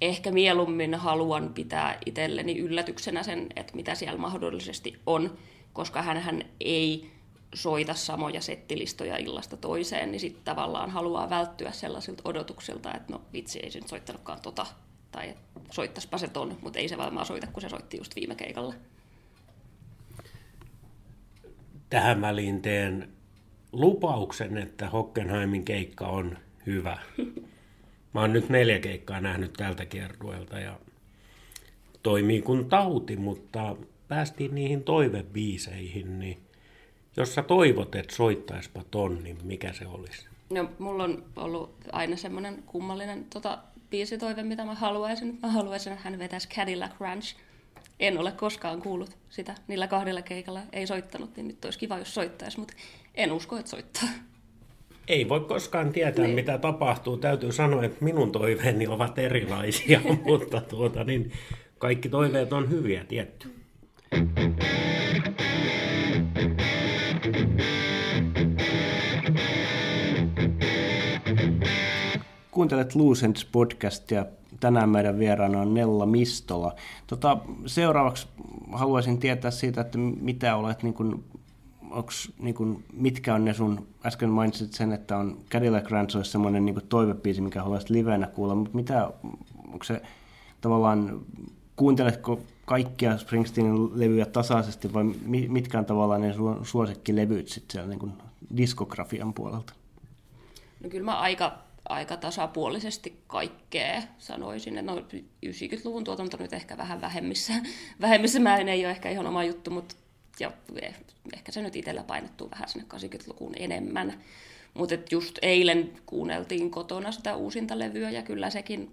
ehkä 0.00 0.30
mieluummin 0.30 0.94
haluan 0.94 1.54
pitää 1.54 1.98
itselleni 2.06 2.58
yllätyksenä 2.58 3.22
sen, 3.22 3.46
että 3.56 3.76
mitä 3.76 3.94
siellä 3.94 4.18
mahdollisesti 4.18 5.00
on, 5.06 5.38
koska 5.72 6.02
hän 6.02 6.42
ei 6.60 7.10
soita 7.54 7.94
samoja 7.94 8.40
settilistoja 8.40 9.16
illasta 9.16 9.56
toiseen, 9.56 10.10
niin 10.10 10.20
sitten 10.20 10.44
tavallaan 10.44 10.90
haluaa 10.90 11.30
välttyä 11.30 11.72
sellaisilta 11.72 12.22
odotuksilta, 12.24 12.94
että 12.94 13.12
no 13.12 13.20
vitsi, 13.32 13.58
ei 13.58 13.70
se 13.70 13.78
nyt 13.78 13.88
soittanutkaan 13.88 14.40
tota, 14.40 14.66
tai 15.12 15.34
soittaspa 15.70 16.18
se 16.18 16.28
ton, 16.28 16.58
mutta 16.62 16.78
ei 16.78 16.88
se 16.88 16.98
varmaan 16.98 17.26
soita, 17.26 17.46
kun 17.46 17.62
se 17.62 17.68
soitti 17.68 17.96
just 17.96 18.16
viime 18.16 18.34
keikalla. 18.34 18.74
Tähän 21.90 22.20
väliin 22.20 22.62
teen 22.62 23.17
lupauksen, 23.72 24.58
että 24.58 24.88
Hockenheimin 24.88 25.64
keikka 25.64 26.06
on 26.06 26.38
hyvä. 26.66 26.98
Mä 28.14 28.20
oon 28.20 28.32
nyt 28.32 28.48
neljä 28.48 28.78
keikkaa 28.78 29.20
nähnyt 29.20 29.52
tältä 29.52 29.86
kiertueelta 29.86 30.60
ja 30.60 30.78
toimii 32.02 32.42
kuin 32.42 32.68
tauti, 32.68 33.16
mutta 33.16 33.76
päästiin 34.08 34.54
niihin 34.54 34.82
toivebiiseihin, 34.84 36.18
niin 36.18 36.38
jos 37.16 37.34
sä 37.34 37.42
toivot, 37.42 37.94
että 37.94 38.14
soittaispa 38.14 38.84
ton, 38.90 39.22
niin 39.24 39.38
mikä 39.42 39.72
se 39.72 39.86
olisi? 39.86 40.26
No, 40.50 40.70
mulla 40.78 41.04
on 41.04 41.24
ollut 41.36 41.74
aina 41.92 42.16
semmoinen 42.16 42.62
kummallinen 42.66 43.24
tota, 43.24 43.58
biisitoive, 43.90 44.42
mitä 44.42 44.64
mä 44.64 44.74
haluaisin. 44.74 45.38
Mä 45.42 45.48
haluaisin, 45.48 45.92
että 45.92 46.04
hän 46.04 46.18
vetäisi 46.18 46.48
Cadillac 46.48 46.92
Ranch. 47.00 47.36
En 48.00 48.18
ole 48.18 48.32
koskaan 48.32 48.82
kuullut 48.82 49.10
sitä 49.30 49.54
niillä 49.68 49.86
kahdella 49.86 50.22
keikalla. 50.22 50.60
Ei 50.72 50.86
soittanut, 50.86 51.36
niin 51.36 51.48
nyt 51.48 51.64
olisi 51.64 51.78
kiva, 51.78 51.98
jos 51.98 52.14
soittaisi, 52.14 52.58
mutta 52.58 52.74
en 53.14 53.32
usko, 53.32 53.56
että 53.56 53.70
soittaa. 53.70 54.08
Ei 55.08 55.28
voi 55.28 55.40
koskaan 55.40 55.92
tietää, 55.92 56.24
niin. 56.24 56.34
mitä 56.34 56.58
tapahtuu. 56.58 57.16
Täytyy 57.16 57.52
sanoa, 57.52 57.84
että 57.84 58.04
minun 58.04 58.32
toiveeni 58.32 58.86
ovat 58.86 59.18
erilaisia, 59.18 60.00
mutta 60.24 60.60
tuota, 60.60 61.04
niin 61.04 61.32
kaikki 61.78 62.08
toiveet 62.08 62.52
on 62.52 62.70
hyviä, 62.70 63.04
tietty. 63.04 63.54
Kuuntelet 72.50 72.94
Lucents 72.94 73.44
podcastia. 73.44 74.26
Tänään 74.60 74.88
meidän 74.88 75.18
vieraana 75.18 75.60
on 75.60 75.74
Nella 75.74 76.06
Mistola. 76.06 76.74
Tota, 77.06 77.38
seuraavaksi 77.66 78.26
haluaisin 78.72 79.18
tietää 79.18 79.50
siitä, 79.50 79.80
että 79.80 79.98
mitä 79.98 80.56
olet, 80.56 80.82
niin 80.82 80.94
kuin, 80.94 81.24
onks, 81.90 82.32
niin 82.38 82.54
kuin, 82.54 82.84
mitkä 82.92 83.34
on 83.34 83.44
ne 83.44 83.54
sun, 83.54 83.86
äsken 84.06 84.30
mainitsit 84.30 84.72
sen, 84.72 84.92
että 84.92 85.16
on 85.16 85.38
Cadillac 85.50 85.90
Ranch 85.90 86.16
olisi 86.16 86.30
semmoinen 86.30 86.64
niin 86.64 86.80
toivepiisi, 86.88 87.40
mikä 87.40 87.62
haluaisit 87.62 87.90
livenä 87.90 88.26
kuulla, 88.26 88.54
mutta 88.54 88.76
mitä, 88.76 89.10
onko 89.72 89.84
se 89.84 90.02
tavallaan, 90.60 91.20
kuunteletko 91.76 92.40
kaikkia 92.64 93.18
Springsteenin 93.18 94.00
levyjä 94.00 94.26
tasaisesti 94.26 94.92
vai 94.92 95.04
mitkä 95.48 95.78
on 95.78 95.84
tavallaan 95.84 96.20
ne 96.20 96.34
suosikkilevyt 96.62 97.48
sitten 97.48 97.72
siellä 97.72 97.88
niin 97.88 97.98
kuin 97.98 98.12
diskografian 98.56 99.34
puolelta? 99.34 99.72
No 100.82 100.90
kyllä 100.90 101.04
mä 101.04 101.18
aika 101.18 101.58
aika 101.88 102.16
tasapuolisesti 102.16 103.22
kaikkea, 103.26 104.02
sanoisin. 104.18 104.86
No 104.86 104.96
90-luvun 105.46 106.04
tuotanto 106.04 106.36
nyt 106.36 106.52
ehkä 106.52 106.76
vähän 106.76 107.00
vähemmissä, 107.00 107.52
vähemmissä 108.00 108.40
määrin 108.40 108.68
ei 108.68 108.84
ole 108.84 108.90
ehkä 108.90 109.10
ihan 109.10 109.26
oma 109.26 109.44
juttu, 109.44 109.70
mutta 109.70 109.94
ja 110.40 110.52
ehkä 111.34 111.52
se 111.52 111.62
nyt 111.62 111.76
itsellä 111.76 112.02
painottuu 112.02 112.50
vähän 112.50 112.68
sinne 112.68 112.86
80-lukuun 112.94 113.54
enemmän. 113.58 114.20
Mutta 114.74 114.94
just 115.10 115.38
eilen 115.42 115.92
kuunneltiin 116.06 116.70
kotona 116.70 117.12
sitä 117.12 117.36
uusinta 117.36 117.78
levyä 117.78 118.10
ja 118.10 118.22
kyllä 118.22 118.50
sekin, 118.50 118.92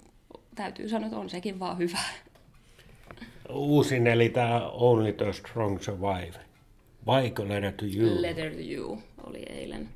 täytyy 0.55 0.89
sanoa, 0.89 1.05
että 1.05 1.19
on 1.19 1.29
sekin 1.29 1.59
vaan 1.59 1.77
hyvä. 1.77 1.99
Uusin 3.49 4.07
eli 4.07 4.29
tämä 4.29 4.69
Only 4.69 5.13
the 5.13 5.33
Strong 5.33 5.81
Survive. 5.81 6.39
Vaiko 7.05 7.47
Letter 7.47 7.71
to 7.71 7.85
You? 7.97 8.21
Letter 8.21 8.51
to 8.51 8.59
You 8.59 9.01
oli 9.23 9.43
eilen. 9.49 9.89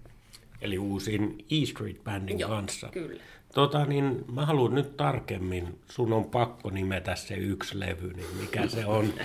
Eli 0.62 0.78
uusin 0.78 1.46
E 1.52 1.66
Street 1.66 2.04
Bandin 2.04 2.40
Joo, 2.40 2.50
kanssa. 2.50 2.90
kyllä. 2.92 3.22
Tota, 3.54 3.86
niin 3.86 4.26
mä 4.32 4.46
haluan 4.46 4.76
nyt 4.76 4.98
tarkemmin, 4.98 5.80
sun 5.90 6.14
on 6.14 6.26
pakko 6.26 6.70
nimetä 6.70 7.16
se 7.16 7.34
yksi 7.36 7.80
levy, 7.80 8.14
niin 8.14 8.38
mikä 8.42 8.68
se 8.68 8.86
on? 8.86 9.14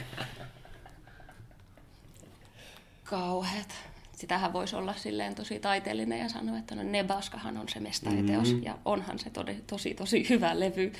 Kauheat. 3.05 3.75
Sitähän 4.13 4.53
voisi 4.53 4.77
olla 4.77 4.95
silleen 4.95 5.35
tosi 5.35 5.61
taiteellinen 5.61 6.19
ja 6.19 6.29
sanoa, 6.29 6.59
että 6.59 6.75
no 6.75 6.83
Nebaskahan 6.83 7.57
on 7.57 7.69
se 7.69 7.81
mestariteos 7.81 8.49
mm-hmm. 8.49 8.63
ja 8.63 8.79
onhan 8.85 9.19
se 9.19 9.31
tosi, 9.31 9.65
tosi, 9.67 9.95
tosi 9.95 10.29
hyvä 10.29 10.61
levy. 10.61 10.93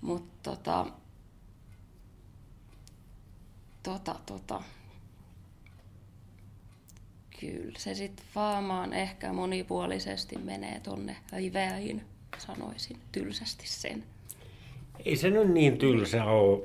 Mutta 0.00 0.50
tota, 0.50 0.86
tota, 3.82 4.16
tota, 4.26 4.62
Kyllä, 7.42 7.78
se 7.78 7.94
sitten 7.94 8.26
vaamaan 8.34 8.92
ehkä 8.92 9.32
monipuolisesti 9.32 10.38
menee 10.38 10.80
tonne 10.80 11.16
riveihin, 11.32 12.02
sanoisin 12.38 12.96
tylsästi 13.12 13.68
sen. 13.68 14.04
Ei 15.04 15.16
se 15.16 15.30
nyt 15.30 15.48
niin 15.48 15.78
tylsä 15.78 16.24
ole. 16.24 16.62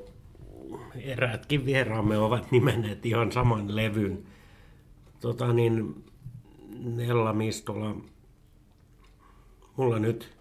Eräätkin 0.95 1.65
vieraamme 1.65 2.17
ovat 2.17 2.51
nimenneet 2.51 3.05
ihan 3.05 3.31
saman 3.31 3.75
levyn. 3.75 4.23
Tota 5.19 5.53
niin, 5.53 6.05
Nella 6.79 7.33
Mistola, 7.33 7.95
mulla 9.75 9.99
nyt 9.99 10.37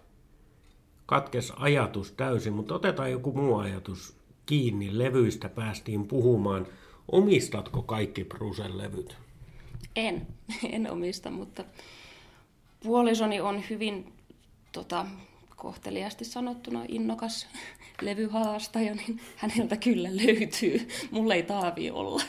katkes 1.05 1.51
ajatus 1.55 2.11
täysin, 2.11 2.53
mutta 2.53 2.75
otetaan 2.75 3.11
joku 3.11 3.31
muu 3.31 3.57
ajatus 3.57 4.17
kiinni. 4.45 4.97
Levyistä 4.97 5.49
päästiin 5.49 6.07
puhumaan. 6.07 6.67
Omistatko 7.11 7.81
kaikki 7.81 8.23
Brusen 8.23 8.77
levyt? 8.77 9.26
En, 9.95 10.27
en 10.73 10.91
omista, 10.91 11.31
mutta 11.31 11.63
puolisoni 12.83 13.41
on 13.41 13.63
hyvin 13.69 14.13
tota, 14.71 15.05
kohteliasti 15.55 16.25
sanottuna 16.25 16.81
innokas 16.87 17.47
levyhaastaja, 18.01 18.95
niin 18.95 19.19
häneltä 19.35 19.77
kyllä 19.77 20.09
löytyy. 20.09 20.87
Mulle 21.11 21.35
ei 21.35 21.43
taavi 21.43 21.91
olla. 21.91 22.23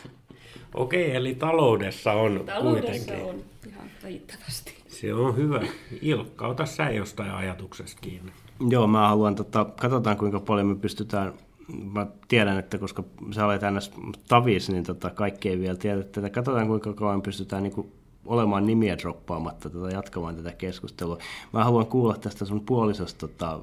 Okei, 0.75 1.17
eli 1.17 1.35
taloudessa 1.35 2.13
on 2.13 2.43
Taloudessa 2.47 3.07
kuitenkin. 3.07 3.31
on 3.31 3.45
ihan 3.69 3.91
riittävästi. 4.03 4.75
Se 4.89 5.15
on 5.15 5.37
hyvä. 5.37 5.61
Ilkka, 6.03 6.49
ota 6.49 6.67
sä 6.67 6.91
jostain 6.91 7.31
ajatuksesta 7.31 8.01
kiinni. 8.01 8.33
Joo, 8.69 8.87
mä 8.87 9.09
haluan, 9.09 9.35
tota, 9.35 9.65
katsotaan 9.81 10.17
kuinka 10.17 10.41
paljon 10.41 10.67
me 10.67 10.77
pystytään 10.77 11.35
mä 11.93 12.07
tiedän, 12.29 12.59
että 12.59 12.79
koska 12.79 13.05
sä 13.35 13.47
olet 13.47 13.63
aina 13.63 13.81
tavis, 14.29 14.71
niin 14.71 14.85
tota, 14.85 15.11
kaikki 15.11 15.49
ei 15.49 15.59
vielä 15.59 15.77
tiedä 15.77 16.03
tätä. 16.03 16.31
Katsotaan, 16.31 16.67
kuinka 16.67 16.93
kauan 16.93 17.23
pystytään 17.23 17.63
niin 17.63 17.73
kuin, 17.73 17.93
olemaan 18.27 18.67
nimiä 18.67 18.99
droppaamatta, 18.99 19.71
tota, 19.71 19.91
jatkamaan 19.91 20.37
tätä 20.37 20.53
keskustelua. 20.53 21.19
Mä 21.53 21.65
haluan 21.65 21.87
kuulla 21.87 22.17
tästä 22.17 22.45
sun 22.45 22.61
puolisosta, 22.61 23.29
tota, 23.29 23.61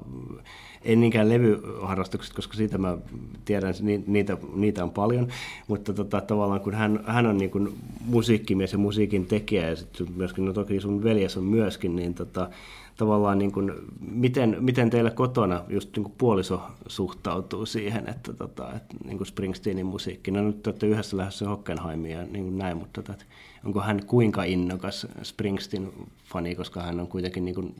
en 0.82 1.00
niinkään 1.00 1.28
levyharrastuksesta, 1.28 2.36
koska 2.36 2.56
siitä 2.56 2.78
mä 2.78 2.98
tiedän, 3.44 3.74
niitä, 4.06 4.36
niitä 4.54 4.84
on 4.84 4.90
paljon, 4.90 5.28
mutta 5.68 5.92
tota, 5.92 6.20
tavallaan 6.20 6.60
kun 6.60 6.74
hän, 6.74 7.04
hän 7.06 7.26
on 7.26 7.38
niin 7.38 7.50
kuin 7.50 7.74
musiikkimies 8.04 8.72
ja 8.72 8.78
musiikin 8.78 9.26
tekijä, 9.26 9.68
ja 9.68 9.76
sitten 9.76 10.06
myöskin, 10.16 10.44
no 10.44 10.52
toki 10.52 10.80
sun 10.80 11.04
veljes 11.04 11.36
on 11.36 11.44
myöskin, 11.44 11.96
niin 11.96 12.14
tota, 12.14 12.50
tavallaan 12.96 13.38
niin 13.38 13.52
kuin, 13.52 13.72
miten, 14.00 14.56
miten 14.60 14.90
teillä 14.90 15.10
kotona 15.10 15.64
just 15.68 15.96
niin 15.96 16.04
kuin 16.04 16.14
puoliso 16.18 16.62
suhtautuu 16.86 17.66
siihen, 17.66 18.08
että, 18.08 18.32
tota, 18.32 18.72
että 18.76 18.94
niin 19.04 19.16
kuin 19.16 19.26
Springsteenin 19.26 19.86
musiikki, 19.86 20.30
no 20.30 20.42
nyt 20.42 20.66
olette 20.66 20.86
yhdessä 20.86 21.16
lähdössä 21.16 21.48
Hockenheimiin 21.48 22.14
ja 22.14 22.22
niin 22.22 22.44
kuin 22.44 22.58
näin, 22.58 22.76
mutta 22.76 23.02
tota, 23.02 23.24
onko 23.64 23.80
hän 23.80 24.06
kuinka 24.06 24.44
innokas 24.44 25.06
Springsteen-fani, 25.22 26.54
koska 26.54 26.82
hän 26.82 27.00
on 27.00 27.08
kuitenkin 27.08 27.44
niin 27.44 27.54
kuin 27.54 27.74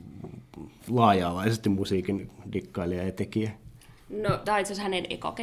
laaja-alaisesti 0.89 1.69
musiikin 1.69 2.29
dikkailija 2.53 3.03
ja 3.03 3.11
tekijä? 3.11 3.51
No, 4.09 4.37
tämä 4.37 4.55
on 4.55 4.61
itse 4.61 4.73
asiassa 4.73 4.83
hänen 4.83 5.05
eka. 5.09 5.35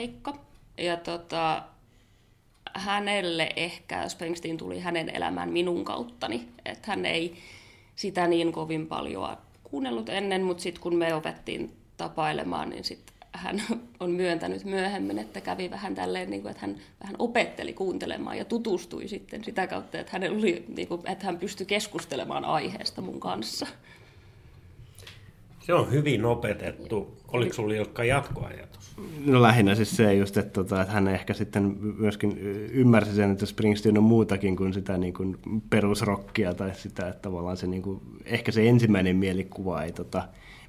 Ja 0.78 0.96
tota, 0.96 1.62
hänelle 2.74 3.50
ehkä 3.56 4.08
Springsteen 4.08 4.56
tuli 4.56 4.80
hänen 4.80 5.16
elämään 5.16 5.50
minun 5.50 5.84
kauttani. 5.84 6.48
Että 6.64 6.90
hän 6.90 7.06
ei 7.06 7.34
sitä 7.96 8.26
niin 8.26 8.52
kovin 8.52 8.86
paljon 8.86 9.36
kuunnellut 9.74 10.08
ennen, 10.08 10.42
mutta 10.42 10.62
sitten 10.62 10.82
kun 10.82 10.96
me 10.96 11.14
opettiin 11.14 11.72
tapailemaan, 11.96 12.70
niin 12.70 12.84
sitten 12.84 13.14
hän 13.32 13.62
on 14.00 14.10
myöntänyt 14.10 14.64
myöhemmin, 14.64 15.18
että 15.18 15.40
kävi 15.40 15.70
vähän 15.70 15.94
tälleen, 15.94 16.30
niin 16.30 16.42
kuin, 16.42 16.50
että 16.50 16.66
hän 16.66 16.76
vähän 17.02 17.16
opetteli 17.18 17.72
kuuntelemaan 17.72 18.38
ja 18.38 18.44
tutustui 18.44 19.08
sitten 19.08 19.44
sitä 19.44 19.66
kautta, 19.66 19.98
että, 19.98 20.12
hänellä 20.12 20.38
oli, 20.38 20.64
niin 20.76 20.88
kuin, 20.88 21.00
että 21.04 21.26
hän 21.26 21.38
pystyi 21.38 21.66
keskustelemaan 21.66 22.44
aiheesta 22.44 23.00
mun 23.02 23.20
kanssa. 23.20 23.66
Se 25.66 25.74
on 25.74 25.90
hyvin 25.90 26.24
opetettu. 26.24 27.16
Oliko 27.32 27.54
sinulla 27.54 27.74
Ilkka 27.74 28.04
jatkoajatus? 28.04 28.96
No 29.26 29.42
lähinnä 29.42 29.74
siis 29.74 29.96
se 29.96 30.14
just, 30.14 30.36
että, 30.36 30.52
tota, 30.52 30.82
että 30.82 30.94
hän 30.94 31.08
ehkä 31.08 31.34
sitten 31.34 31.76
myöskin 31.80 32.38
ymmärsi 32.72 33.12
sen, 33.12 33.30
että 33.30 33.46
Springsteen 33.46 33.98
on 33.98 34.04
muutakin 34.04 34.56
kuin 34.56 34.74
sitä 34.74 34.98
niin 34.98 35.14
kuin 35.14 35.38
perusrockia 35.70 36.54
tai 36.54 36.74
sitä, 36.74 37.08
että 37.08 37.22
tavallaan 37.22 37.56
se 37.56 37.66
niin 37.66 37.82
kuin, 37.82 38.00
ehkä 38.24 38.52
se 38.52 38.68
ensimmäinen 38.68 39.16
mielikuva 39.16 39.82
ei 39.82 39.92
tota, 39.92 40.28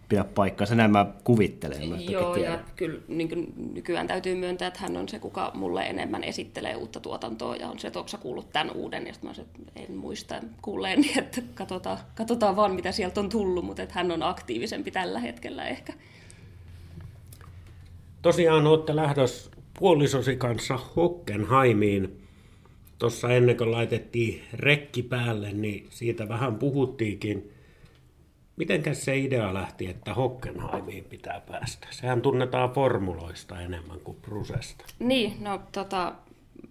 pidä 0.10 0.24
paikkaansa. 0.24 0.76
Näin 0.76 0.92
mä 0.92 1.06
kuvittelen. 1.24 1.90
Mä 1.90 1.96
Joo, 1.96 2.36
ja 2.36 2.60
kyllä 2.76 3.00
niin 3.08 3.30
kuin 3.30 3.54
nykyään 3.74 4.08
täytyy 4.08 4.36
myöntää, 4.36 4.68
että 4.68 4.80
hän 4.80 4.98
on 4.98 5.10
se, 5.10 5.20
kuka 5.20 5.52
mulle 5.54 5.84
enemmän 5.84 6.24
esittelee 6.24 6.76
uutta 6.76 7.00
tuotantoa, 7.00 7.56
ja 7.56 7.70
on 7.70 7.80
se, 7.80 7.88
että 7.88 8.00
onko 8.00 8.12
kuullut 8.22 8.52
tämän 8.52 8.72
uuden, 8.72 9.08
ja 9.08 9.14
sitten 9.14 9.30
mä 9.30 9.34
se, 9.34 9.46
en 9.76 9.96
muista 9.96 10.36
kuulleen, 10.62 11.02
niin 11.02 11.20
että 11.20 11.42
katsotaan, 11.54 11.98
katsotaan 12.16 12.56
vaan, 12.56 12.76
mitä 12.76 12.92
sieltä 12.92 13.20
on 13.20 13.30
tullut, 13.30 13.66
mutta 13.66 13.82
että 13.82 13.96
hän 13.96 14.12
on 14.12 14.24
aktiivisempi 14.24 14.92
tällä 14.92 15.20
hetkellä 15.20 15.68
ehkä. 15.68 15.94
Tosiaan 18.22 18.68
olette 18.68 18.96
lähdössä 18.96 19.52
puolisosi 19.80 20.36
kanssa 20.36 20.80
Hockenheimiin. 20.96 22.22
Tuossa 23.00 23.30
ennen 23.30 23.58
kuin 23.58 23.72
laitettiin 23.72 24.44
rekki 24.54 25.04
päälle, 25.04 25.54
niin 25.54 25.88
siitä 25.90 26.30
vähän 26.30 26.56
puhuttiinkin– 26.56 27.50
Mitenkäs 28.56 29.06
se 29.06 29.18
idea 29.18 29.54
lähti, 29.54 29.88
että 29.90 30.14
Hockenheimiin 30.14 31.04
pitää 31.04 31.42
päästä? 31.48 31.88
Sehän 31.92 32.22
tunnetaan 32.22 32.70
formuloista 32.70 33.62
enemmän 33.62 34.00
kuin 34.00 34.18
Brusesta. 34.22 34.86
Niin, 35.00 35.44
no 35.44 35.62
tota, 35.72 36.14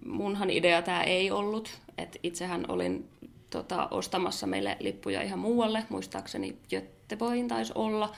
munhan 0.07 0.51
idea 0.51 0.83
tämä 0.83 1.03
ei 1.03 1.31
ollut. 1.31 1.81
Et 1.99 2.19
itsehän 2.23 2.65
olin 2.69 3.09
tota, 3.51 3.89
ostamassa 3.91 4.47
meille 4.47 4.77
lippuja 4.81 5.23
ihan 5.23 5.39
muualle, 5.39 5.85
muistaakseni 5.89 6.57
Göteborgin 6.71 7.49
taisi 7.49 7.73
olla. 7.75 8.13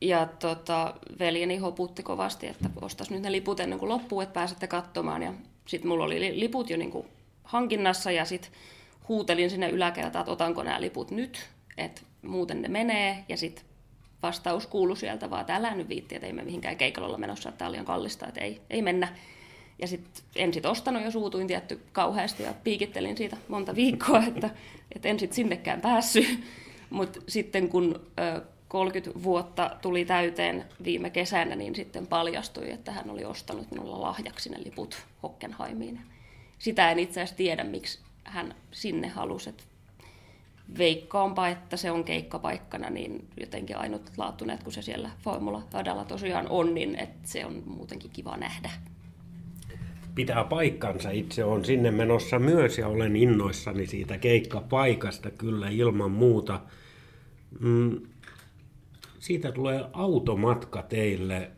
Ja 0.00 0.26
tota, 0.26 0.94
veljeni 1.18 1.56
hoputti 1.56 2.02
kovasti, 2.02 2.46
että 2.46 2.70
ostas 2.82 3.10
nyt 3.10 3.22
ne 3.22 3.32
liput 3.32 3.60
ennen 3.60 3.78
kuin 3.78 3.88
loppuu, 3.88 4.20
että 4.20 4.32
pääsette 4.32 4.66
katsomaan. 4.66 5.22
Ja 5.22 5.34
sitten 5.66 5.88
mulla 5.88 6.04
oli 6.04 6.40
liput 6.40 6.70
jo 6.70 6.76
niinku 6.76 7.06
hankinnassa 7.44 8.10
ja 8.10 8.24
sitten 8.24 8.50
huutelin 9.08 9.50
sinne 9.50 9.68
yläkertaan, 9.68 10.22
että 10.22 10.32
otanko 10.32 10.62
nämä 10.62 10.80
liput 10.80 11.10
nyt, 11.10 11.48
että 11.76 12.02
muuten 12.26 12.62
ne 12.62 12.68
menee, 12.68 13.24
ja 13.28 13.36
sitten 13.36 13.64
vastaus 14.22 14.66
kuului 14.66 14.96
sieltä 14.96 15.30
vaan, 15.30 15.40
että 15.40 15.56
älä 15.56 15.74
nyt 15.74 15.88
viitti, 15.88 16.14
että 16.14 16.26
ei 16.26 16.32
me 16.32 16.44
mihinkään 16.44 16.76
keikalla 16.76 17.08
olla 17.08 17.18
menossa, 17.18 17.48
että 17.48 17.58
tämä 17.58 17.66
on 17.66 17.72
liian 17.72 17.84
kallista, 17.84 18.26
että 18.26 18.40
ei, 18.40 18.60
ei 18.70 18.82
mennä. 18.82 19.08
Ja 19.78 19.88
sitten 19.88 20.24
en 20.36 20.54
sitten 20.54 20.70
ostanut 20.70 21.02
ja 21.02 21.10
suutuin 21.10 21.46
tietty 21.46 21.80
kauheasti 21.92 22.42
ja 22.42 22.54
piikittelin 22.64 23.16
siitä 23.16 23.36
monta 23.48 23.74
viikkoa, 23.74 24.22
että, 24.34 24.50
että 24.94 25.08
en 25.08 25.18
sitten 25.18 25.36
sinnekään 25.36 25.80
päässyt. 25.80 26.40
Mutta 26.90 27.20
sitten 27.28 27.68
kun 27.68 28.00
ö, 28.18 28.42
30 28.68 29.22
vuotta 29.22 29.70
tuli 29.82 30.04
täyteen 30.04 30.64
viime 30.84 31.10
kesänä, 31.10 31.56
niin 31.56 31.74
sitten 31.74 32.06
paljastui, 32.06 32.70
että 32.70 32.92
hän 32.92 33.10
oli 33.10 33.24
ostanut 33.24 33.70
minulla 33.70 34.00
lahjaksi 34.00 34.50
ne 34.50 34.64
liput 34.64 34.96
Hockenheimiin. 35.22 36.00
Sitä 36.58 36.90
en 36.90 36.98
itse 36.98 37.20
asiassa 37.20 37.36
tiedä, 37.36 37.64
miksi 37.64 37.98
hän 38.24 38.54
sinne 38.70 39.08
halusi. 39.08 39.50
Että 39.50 39.64
veikkaanpa, 40.78 41.48
että 41.48 41.76
se 41.76 41.90
on 41.90 42.04
keikkapaikkana 42.04 42.90
niin 42.90 43.28
jotenkin 43.40 43.76
ainutlaatuinen, 43.76 44.58
kun 44.64 44.72
se 44.72 44.82
siellä 44.82 45.10
Formula 45.18 45.62
Radalla 45.72 46.04
tosiaan 46.04 46.46
on, 46.48 46.74
niin 46.74 46.94
että 46.94 47.28
se 47.28 47.46
on 47.46 47.62
muutenkin 47.66 48.10
kiva 48.10 48.36
nähdä. 48.36 48.70
Pitää 50.14 50.44
paikkansa. 50.44 51.10
Itse 51.10 51.44
on 51.44 51.64
sinne 51.64 51.90
menossa 51.90 52.38
myös 52.38 52.78
ja 52.78 52.88
olen 52.88 53.16
innoissani 53.16 53.86
siitä 53.86 54.18
keikkapaikasta 54.18 55.30
kyllä 55.30 55.68
ilman 55.68 56.10
muuta. 56.10 56.60
Mm, 57.60 58.00
siitä 59.18 59.52
tulee 59.52 59.84
automatka 59.92 60.82
teille. 60.82 61.50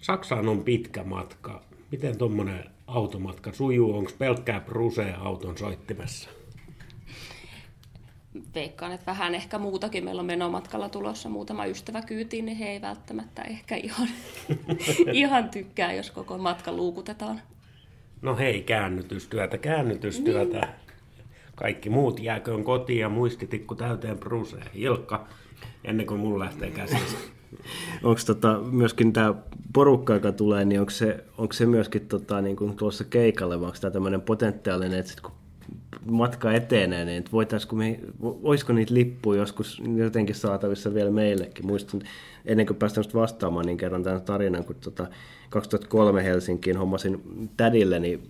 Saksaan 0.00 0.48
on 0.48 0.64
pitkä 0.64 1.04
matka. 1.04 1.62
Miten 1.90 2.18
tuommoinen 2.18 2.64
automatka 2.86 3.52
sujuu? 3.52 3.98
Onko 3.98 4.10
pelkkää 4.18 4.60
Bruse 4.60 5.12
auton 5.12 5.58
soittimessa? 5.58 6.30
Veikkaan, 8.54 8.92
että 8.92 9.06
vähän 9.06 9.34
ehkä 9.34 9.58
muutakin. 9.58 10.04
Meillä 10.04 10.20
on 10.20 10.26
menomatkalla 10.26 10.88
tulossa 10.88 11.28
muutama 11.28 11.66
ystävä 11.66 12.02
kyytiin, 12.02 12.44
niin 12.44 12.56
he 12.56 12.68
ei 12.68 12.80
välttämättä 12.80 13.42
ehkä 13.42 13.76
ihan, 13.76 14.08
ihan 15.12 15.50
tykkää, 15.50 15.92
jos 15.92 16.10
koko 16.10 16.38
matka 16.38 16.72
luukutetaan. 16.72 17.40
No 18.22 18.36
hei, 18.36 18.62
käännytystyötä, 18.62 19.58
käännytystyötä. 19.58 20.60
Niin. 20.60 20.74
Kaikki 21.54 21.90
muut 21.90 22.20
jääköön 22.20 22.64
kotiin 22.64 22.98
ja 22.98 23.08
muistitikku 23.08 23.74
täyteen 23.74 24.18
bruseen. 24.18 24.66
Ilkka, 24.74 25.26
ennen 25.84 26.06
kuin 26.06 26.20
mun 26.20 26.38
lähtee 26.38 26.70
käsistä. 26.70 27.18
onko 28.02 28.20
tota, 28.26 28.58
myöskin 28.58 29.12
tämä 29.12 29.34
porukka, 29.72 30.14
joka 30.14 30.32
tulee, 30.32 30.64
niin 30.64 30.80
onko 30.80 30.90
se, 30.90 31.24
onko 31.38 31.52
se 31.52 31.66
myöskin 31.66 32.08
tota, 32.08 32.40
niin 32.40 32.56
kuin 32.56 32.76
tuossa 32.76 33.04
keikalle, 33.04 33.60
vai 33.60 33.66
onko 33.66 33.78
tämä 33.80 33.90
tämmöinen 33.90 34.20
potentiaalinen, 34.20 34.98
että 34.98 35.10
sit 35.10 35.20
kun 35.20 35.32
matka 36.04 36.52
etenee, 36.52 37.04
niin 37.04 37.24
voitaisiko 37.32 37.76
me, 37.76 38.00
olisiko 38.20 38.72
niitä 38.72 38.94
lippuja 38.94 39.40
joskus 39.40 39.82
jotenkin 39.96 40.34
saatavissa 40.34 40.94
vielä 40.94 41.10
meillekin. 41.10 41.66
Muistan, 41.66 42.02
ennen 42.44 42.66
kuin 42.66 42.76
päästään 42.76 43.04
vastaamaan, 43.14 43.66
niin 43.66 43.78
kerron 43.78 44.02
tämän 44.02 44.22
tarinan, 44.22 44.64
kun 44.64 44.76
tota 44.76 45.06
2003 45.50 46.24
Helsinkiin 46.24 46.76
hommasin 46.76 47.22
tädilleni 47.56 48.20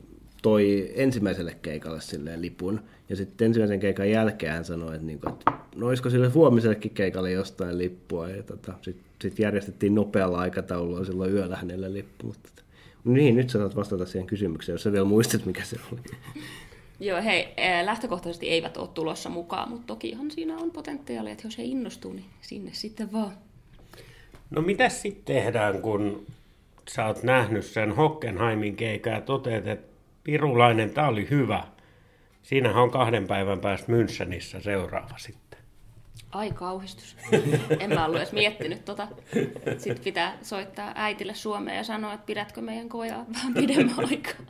toi 0.42 0.92
ensimmäiselle 0.94 1.56
keikalle 1.62 2.00
silleen 2.00 2.42
lipun. 2.42 2.80
Ja 3.08 3.16
sitten 3.16 3.46
ensimmäisen 3.46 3.80
keikan 3.80 4.10
jälkeen 4.10 4.52
hän 4.52 4.64
sanoi, 4.64 4.94
että, 4.94 5.06
niinku, 5.06 5.28
että 5.28 5.52
no 5.76 5.86
olisiko 5.86 6.10
sille 6.10 6.28
huomisellekin 6.28 6.90
keikalle 6.90 7.30
jostain 7.30 7.78
lippua. 7.78 8.28
Ja 8.28 8.42
tota, 8.42 8.72
sitten 8.82 9.04
sit 9.22 9.38
järjestettiin 9.38 9.94
nopealla 9.94 10.38
aikataululla 10.38 11.04
silloin 11.04 11.32
yöllä 11.32 11.56
hänelle 11.56 11.92
lippu. 11.92 12.26
Mutta, 12.26 12.62
niin, 13.04 13.36
nyt 13.36 13.50
sä 13.50 13.58
saat 13.58 13.76
vastata 13.76 14.06
siihen 14.06 14.26
kysymykseen, 14.26 14.74
jos 14.74 14.82
sä 14.82 14.92
vielä 14.92 15.04
muistat, 15.04 15.46
mikä 15.46 15.64
se 15.64 15.76
oli. 15.92 16.00
Joo, 17.02 17.22
hei, 17.22 17.54
lähtökohtaisesti 17.84 18.50
eivät 18.50 18.76
ole 18.76 18.88
tulossa 18.88 19.28
mukaan, 19.28 19.68
mutta 19.68 19.86
tokihan 19.86 20.30
siinä 20.30 20.56
on 20.56 20.70
potentiaalia, 20.70 21.32
että 21.32 21.46
jos 21.46 21.58
he 21.58 21.62
innostuu, 21.62 22.12
niin 22.12 22.24
sinne 22.40 22.70
sitten 22.72 23.12
vaan. 23.12 23.32
No 24.50 24.62
mitä 24.62 24.88
sitten 24.88 25.34
tehdään, 25.34 25.82
kun 25.82 26.26
sä 26.90 27.06
oot 27.06 27.22
nähnyt 27.22 27.64
sen 27.64 27.96
Hockenheimin 27.96 28.76
keikan 28.76 29.12
ja 29.12 29.20
toteat, 29.20 29.66
että 29.66 29.92
Pirulainen, 30.24 30.90
tämä 30.90 31.08
oli 31.08 31.30
hyvä. 31.30 31.64
Siinähän 32.42 32.82
on 32.82 32.90
kahden 32.90 33.26
päivän 33.26 33.60
päästä 33.60 33.92
Münchenissä 33.92 34.62
seuraava 34.62 35.18
sitten. 35.18 35.58
Ai 36.32 36.50
kauhistus. 36.50 37.16
En 37.80 37.94
mä 37.94 38.04
ollut 38.04 38.18
edes 38.18 38.32
miettinyt 38.32 38.84
tota. 38.84 39.08
Sitten 39.78 40.04
pitää 40.04 40.38
soittaa 40.42 40.92
äitille 40.94 41.34
Suomeen 41.34 41.76
ja 41.76 41.84
sanoa, 41.84 42.12
että 42.12 42.26
pidätkö 42.26 42.60
meidän 42.60 42.88
kojaa 42.88 43.26
vähän 43.34 43.54
pidemmän 43.54 44.04
aikaa. 44.10 44.46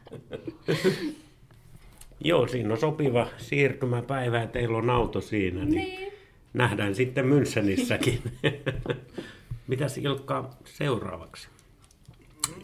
Joo, 2.24 2.46
siinä 2.46 2.72
on 2.72 2.80
sopiva 2.80 3.26
siirtymäpäivä 3.38 4.40
ja 4.40 4.46
teillä 4.46 4.78
on 4.78 4.90
auto 4.90 5.20
siinä, 5.20 5.64
niin, 5.64 5.70
niin. 5.70 6.12
nähdään 6.54 6.94
sitten 6.94 7.24
Münchenissäkin. 7.24 8.30
Mitäs 9.68 9.98
Ilkka 9.98 10.50
seuraavaksi? 10.64 11.48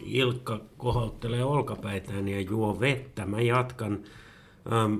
Ilkka 0.05 0.61
kohottelee 0.77 1.43
olkapäitään 1.43 2.27
ja 2.27 2.41
juo 2.41 2.79
vettä. 2.79 3.25
Mä 3.25 3.41
jatkan. 3.41 3.99
Ähm, 4.73 4.95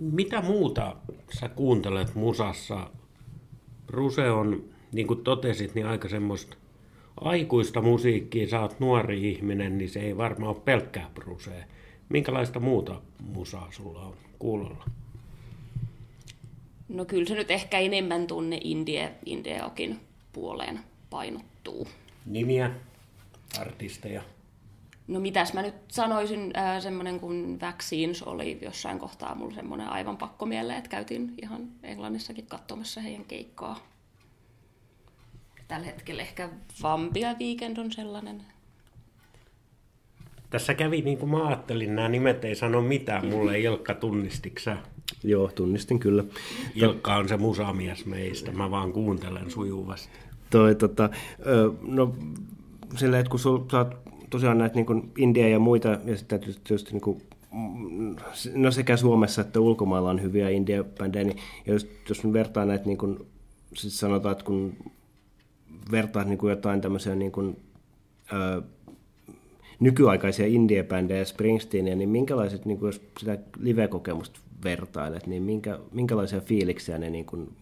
mitä 0.00 0.42
muuta 0.42 0.96
sä 1.40 1.48
kuuntelet 1.48 2.14
musassa? 2.14 2.90
Ruse 3.88 4.30
on, 4.30 4.64
niin 4.92 5.06
kuin 5.06 5.24
totesit, 5.24 5.74
niin 5.74 5.86
aika 5.86 6.08
semmoista 6.08 6.56
aikuista 7.20 7.82
musiikkia. 7.82 8.48
Sä 8.48 8.60
oot 8.60 8.80
nuori 8.80 9.30
ihminen, 9.30 9.78
niin 9.78 9.90
se 9.90 10.00
ei 10.00 10.16
varmaan 10.16 10.56
ole 10.56 10.62
pelkkää 10.64 11.10
brusea. 11.14 11.64
Minkälaista 12.10 12.60
muuta 12.60 13.00
musaa 13.20 13.68
sulla 13.70 14.00
on 14.00 14.16
kuulolla? 14.38 14.84
No 16.88 17.04
kyllä 17.04 17.26
se 17.26 17.34
nyt 17.34 17.50
ehkä 17.50 17.78
enemmän 17.78 18.26
tunne 18.26 18.60
Indie, 18.64 19.12
Indeokin 19.26 20.00
puoleen 20.32 20.80
painottuu. 21.10 21.88
Nimiä, 22.26 22.70
artisteja? 23.60 24.22
No 25.08 25.20
mitäs 25.20 25.52
mä 25.52 25.62
nyt 25.62 25.74
sanoisin, 25.88 26.52
äh, 26.56 26.82
semmoinen 26.82 27.20
kuin 27.20 27.60
Vaccines 27.60 28.22
oli 28.22 28.58
jossain 28.62 28.98
kohtaa 28.98 29.34
mulla 29.34 29.54
semmoinen 29.54 29.88
aivan 29.88 30.16
pakko 30.16 30.46
mieleen, 30.46 30.78
että 30.78 30.90
käytiin 30.90 31.34
ihan 31.42 31.68
Englannissakin 31.82 32.46
katsomassa 32.46 33.00
heidän 33.00 33.24
keikkaa. 33.24 33.86
Tällä 35.68 35.86
hetkellä 35.86 36.22
ehkä 36.22 36.48
Vampia 36.82 37.34
Weekend 37.40 37.76
on 37.76 37.92
sellainen, 37.92 38.44
tässä 40.50 40.74
kävi 40.74 41.02
niin 41.02 41.18
kuin 41.18 41.30
mä 41.30 41.46
ajattelin, 41.46 41.96
nämä 41.96 42.08
nimet 42.08 42.44
ei 42.44 42.54
sano 42.54 42.82
mitään 42.82 43.26
mulle. 43.26 43.60
Ilkka, 43.60 43.94
tunnistiksä? 43.94 44.76
Joo, 45.24 45.50
tunnistin 45.54 45.98
kyllä. 45.98 46.24
Ilkka 46.74 47.16
on 47.16 47.28
se 47.28 47.36
musamies 47.36 48.06
meistä, 48.06 48.52
mä 48.52 48.70
vaan 48.70 48.92
kuuntelen 48.92 49.50
sujuvasti. 49.50 50.18
Toi, 50.50 50.74
tota, 50.74 51.10
no, 51.82 52.14
silleen, 52.96 53.20
että 53.20 53.30
kun 53.30 53.40
sul, 53.40 53.58
sä 53.70 53.78
oot 53.78 53.96
tosiaan 54.30 54.58
näitä 54.58 54.74
niin 54.74 55.12
India 55.18 55.48
ja 55.48 55.58
muita, 55.58 55.88
ja 56.04 56.16
sitten 56.16 56.40
tietysti 56.40 56.92
niin 56.92 57.00
kuin, 57.00 57.22
no 58.54 58.70
sekä 58.70 58.96
Suomessa 58.96 59.40
että 59.40 59.60
ulkomailla 59.60 60.10
on 60.10 60.22
hyviä 60.22 60.48
India-bändejä, 60.48 61.24
niin 61.24 61.38
jos, 61.66 61.88
jos 62.08 62.32
vertaa 62.32 62.64
näitä, 62.64 62.84
niin 62.84 62.98
kuin, 62.98 63.18
siis 63.74 63.98
sanotaan, 63.98 64.32
että 64.32 64.44
kun 64.44 64.76
vertaat 65.90 66.26
niin 66.28 66.38
kuin 66.38 66.50
jotain 66.50 66.80
tämmöisiä 66.80 67.14
niin 67.14 67.32
kuin, 67.32 67.56
ö, 68.32 68.62
nykyaikaisia 69.80 70.46
indie-bändejä 70.46 71.24
Springsteenia, 71.24 71.96
niin 71.96 72.08
minkälaiset, 72.08 72.64
niin 72.64 72.78
kuin 72.78 72.88
jos 72.88 73.00
sitä 73.18 73.38
live-kokemusta 73.60 74.40
vertailet, 74.64 75.26
niin 75.26 75.42
minkä, 75.42 75.78
minkälaisia 75.92 76.40
fiiliksiä 76.40 76.98
ne 76.98 77.10
niin 77.10 77.24
kuin 77.24 77.56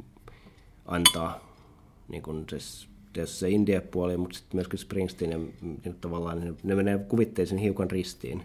antaa 0.87 1.49
niin 2.09 2.23
kuin 2.23 2.47
se, 2.49 3.27
se 3.27 3.49
indie-puoli, 3.49 4.17
mutta 4.17 4.39
sitten 4.39 4.57
myöskin 4.57 4.79
Springsteen 4.79 5.31
ja 5.31 5.39
niin 5.85 5.95
tavallaan 6.01 6.41
ne, 6.41 6.55
ne 6.63 6.75
menee 6.75 6.99
kuvitteisiin 6.99 7.59
hiukan 7.59 7.91
ristiin. 7.91 8.43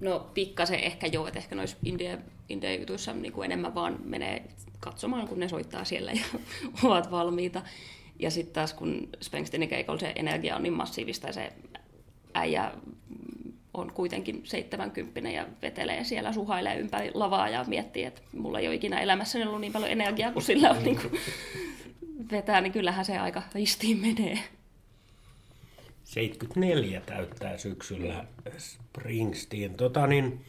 No 0.00 0.26
pikkasen 0.34 0.80
ehkä 0.80 1.06
joo, 1.06 1.26
että 1.26 1.38
ehkä 1.38 1.54
noissa 1.54 1.76
indie, 1.84 2.18
indie-jutuissa 2.48 3.12
niin 3.12 3.32
kuin 3.32 3.44
enemmän 3.44 3.74
vaan 3.74 3.98
menee 4.04 4.44
katsomaan, 4.80 5.28
kun 5.28 5.40
ne 5.40 5.48
soittaa 5.48 5.84
siellä 5.84 6.12
ja 6.12 6.24
ovat 6.88 7.10
valmiita. 7.10 7.62
Ja 8.18 8.30
sitten 8.30 8.54
taas 8.54 8.74
kun 8.74 9.08
Springsteenin 9.20 9.68
keikolla 9.68 10.00
se 10.00 10.12
energia 10.16 10.56
on 10.56 10.62
niin 10.62 10.72
massiivista 10.72 11.26
ja 11.26 11.32
se 11.32 11.52
äijä 12.34 12.72
on 13.74 13.92
kuitenkin 13.92 14.40
70 14.44 15.30
ja 15.30 15.46
vetelee 15.62 16.04
siellä, 16.04 16.32
suhailee 16.32 16.78
ympäri 16.78 17.10
lavaa 17.14 17.48
ja 17.48 17.64
miettii, 17.64 18.04
että 18.04 18.20
mulla 18.32 18.58
ei 18.58 18.66
ole 18.66 18.74
ikinä 18.74 19.00
elämässäni 19.00 19.44
ollut 19.44 19.60
niin 19.60 19.72
paljon 19.72 19.90
energiaa 19.90 20.32
kuin 20.32 20.42
sillä 20.42 20.70
on 20.70 20.82
niin 20.82 21.00
kuin 21.00 21.20
vetää, 22.30 22.60
niin 22.60 22.72
kyllähän 22.72 23.04
se 23.04 23.18
aika 23.18 23.42
ristiin 23.54 23.98
menee. 23.98 24.38
74 26.04 27.00
täyttää 27.00 27.58
syksyllä 27.58 28.24
Springsteen. 28.58 29.74
Tota 29.74 30.06
niin, 30.06 30.44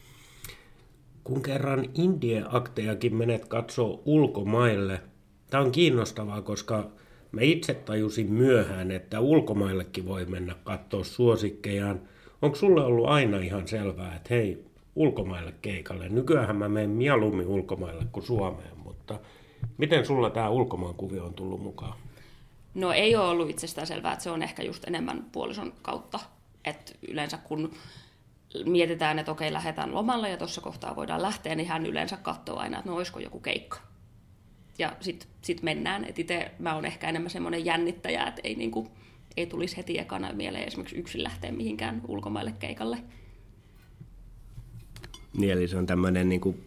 kun 1.24 1.44
kerran 1.44 1.86
Indie-aktejakin 1.94 3.16
menet 3.16 3.46
katsoo 3.46 4.02
ulkomaille, 4.06 5.02
tämä 5.50 5.64
on 5.64 5.72
kiinnostavaa, 5.72 6.42
koska 6.42 6.92
mä 7.32 7.42
itse 7.42 7.74
tajusin 7.74 8.32
myöhään, 8.34 8.92
että 8.92 9.20
ulkomaillekin 9.20 10.06
voi 10.06 10.26
mennä 10.26 10.56
katsoa 10.64 11.04
suosikkejaan. 11.04 12.02
Onko 12.42 12.56
sulle 12.56 12.82
ollut 12.82 13.08
aina 13.08 13.38
ihan 13.38 13.68
selvää, 13.68 14.16
että 14.16 14.34
hei, 14.34 14.66
ulkomaille 14.96 15.54
keikalle? 15.62 16.10
Nykyään 16.10 16.56
mä 16.56 16.70
menen 16.70 16.90
mieluummin 16.90 17.48
ulkomaille 17.48 18.06
kuin 18.12 18.26
Suomeen, 18.26 18.78
mutta 18.84 19.20
miten 19.78 20.06
sulla 20.06 20.30
tämä 20.30 20.50
ulkomaan 20.50 20.96
kuvio 20.96 21.26
on 21.26 21.34
tullut 21.34 21.62
mukaan? 21.62 21.94
No 22.74 22.92
ei 22.92 23.16
ole 23.16 23.28
ollut 23.28 23.50
itsestään 23.50 23.88
selvää, 23.88 24.14
että 24.14 24.24
se 24.24 24.32
on 24.32 24.44
ehkä 24.44 24.64
just 24.64 24.88
enemmän 24.88 25.26
puolison 25.32 25.74
kautta. 25.82 26.20
Että 26.66 26.92
yleensä 27.08 27.38
kun 27.38 27.72
mietitään, 28.66 29.20
että 29.20 29.32
okei, 29.32 29.54
lähdetään 29.54 29.94
lomalle 29.94 30.30
ja 30.30 30.38
tuossa 30.38 30.62
kohtaa 30.62 30.96
voidaan 30.96 31.22
lähteä, 31.22 31.56
niin 31.56 31.68
hän 31.68 31.86
yleensä 31.86 32.18
katsoo 32.18 32.58
aina, 32.58 32.78
että 32.78 32.90
no 32.90 32.96
olisiko 32.96 33.20
joku 33.20 33.40
keikka. 33.40 33.89
Ja 34.80 34.96
sitten 35.00 35.30
sit 35.42 35.62
mennään. 35.62 36.06
Että 36.06 36.22
itse 36.22 36.52
mä 36.60 36.76
oon 36.76 36.86
ehkä 36.86 37.10
enemmän 37.10 37.30
semmoinen 37.30 37.66
jännittäjä, 37.66 38.24
että 38.24 38.42
ei, 38.44 38.56
niinku, 38.56 38.88
ei 39.38 39.46
tulisi 39.46 39.78
heti 39.78 40.00
ekana 40.00 40.34
mieleen 40.34 40.68
esimerkiksi 40.68 40.98
yksin 40.98 41.24
lähteä 41.24 41.52
mihinkään 41.52 42.02
ulkomaille 42.08 42.54
keikalle. 42.60 42.98
Niin, 45.38 45.52
eli 45.52 45.68
se 45.68 45.78
on 45.78 45.86
tämmöinen 45.86 46.30
niin 46.30 46.42
kuin, 46.42 46.64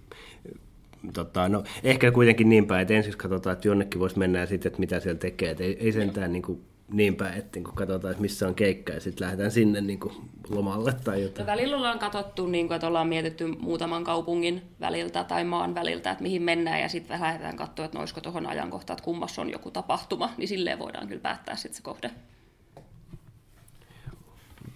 tota, 1.13 1.49
no, 1.49 1.65
ehkä 1.83 2.11
kuitenkin 2.11 2.49
niin 2.49 2.67
päin, 2.67 2.83
että 2.83 2.95
ensin 2.95 3.17
katsotaan, 3.17 3.55
että 3.55 3.69
jonnekin 3.69 4.01
voisi 4.01 4.19
mennä 4.19 4.39
ja 4.39 4.47
sitten, 4.47 4.71
että 4.71 4.81
mitä 4.81 5.01
siellä 5.01 5.19
tekee. 5.19 5.51
Että 5.51 5.65
ei, 5.65 5.77
ei 5.81 5.93
sentään 5.93 6.33
niin 6.33 6.43
kuin, 6.43 6.63
niin 6.93 7.17
päin, 7.17 7.39
että 7.39 7.59
niin 7.59 7.75
katsotaan, 7.75 8.11
että 8.11 8.23
missä 8.23 8.49
on 8.49 8.55
keikka 8.55 8.93
ja 8.93 9.01
sitten 9.01 9.25
lähdetään 9.25 9.51
sinne 9.51 9.81
niin 9.81 10.01
kuin, 10.01 10.15
lomalle 10.49 10.95
tai 11.05 11.23
jotain. 11.23 11.47
No, 11.47 11.53
välillä 11.53 11.77
ollaan 11.77 11.99
katsottu, 11.99 12.47
niin 12.47 12.67
kuin, 12.67 12.77
että 12.77 12.87
ollaan 12.87 13.09
mietitty 13.09 13.47
muutaman 13.47 14.05
kaupungin 14.05 14.63
väliltä 14.81 15.25
tai 15.25 15.45
maan 15.45 15.75
väliltä, 15.75 16.11
että 16.11 16.23
mihin 16.23 16.43
mennään 16.43 16.81
ja 16.81 16.89
sitten 16.89 17.21
lähdetään 17.21 17.57
katsoa, 17.57 17.85
että 17.85 17.99
olisiko 17.99 18.21
tuohon 18.21 18.47
ajankohtaan, 18.47 18.95
että 18.95 19.05
kummassa 19.05 19.43
on 19.43 19.51
joku 19.51 19.71
tapahtuma, 19.71 20.31
niin 20.37 20.49
silleen 20.49 20.79
voidaan 20.79 21.09
kyllä 21.09 21.21
päättää 21.21 21.57
sitten 21.57 21.77
se 21.77 21.83
kohde 21.83 22.11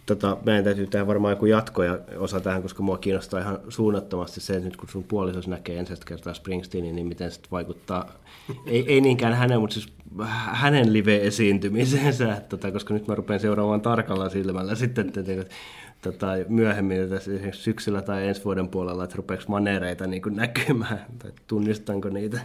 tota, 0.06 0.36
meidän 0.44 0.64
täytyy 0.64 0.86
tehdä 0.86 1.06
varmaan 1.06 1.32
joku 1.32 1.46
jatko 1.46 1.82
ja 1.82 1.98
osa 2.18 2.40
tähän, 2.40 2.62
koska 2.62 2.82
mua 2.82 2.98
kiinnostaa 2.98 3.40
ihan 3.40 3.58
suunnattomasti 3.68 4.40
se, 4.40 4.52
että 4.52 4.64
nyt 4.64 4.76
kun 4.76 4.88
sun 4.88 5.04
puolisos 5.04 5.48
näkee 5.48 5.78
ensimmäistä 5.78 6.06
kertaa 6.06 6.34
Springsteenin, 6.34 6.96
niin 6.96 7.06
miten 7.06 7.30
se 7.30 7.40
vaikuttaa, 7.50 8.12
ei, 8.66 8.84
ei 8.88 9.00
niinkään 9.00 9.34
hänen, 9.34 9.60
mutta 9.60 9.74
siis 9.74 9.92
hänen 10.52 10.92
live-esiintymiseensä, 10.92 12.42
tota, 12.48 12.72
koska 12.72 12.94
nyt 12.94 13.08
mä 13.08 13.14
rupean 13.14 13.40
seuraamaan 13.40 13.80
tarkalla 13.80 14.28
silmällä 14.28 14.74
sitten, 14.74 15.08
että, 15.08 15.20
että 15.20 15.54
tota, 16.02 16.26
myöhemmin 16.48 17.02
että 17.02 17.20
syksyllä 17.52 18.02
tai 18.02 18.28
ensi 18.28 18.44
vuoden 18.44 18.68
puolella, 18.68 19.04
että 19.04 19.16
rupeako 19.16 19.44
manereita 19.48 20.06
niin 20.06 20.22
näkymään, 20.30 21.06
tai 21.18 21.30
tunnistanko 21.46 22.08
niitä? 22.08 22.40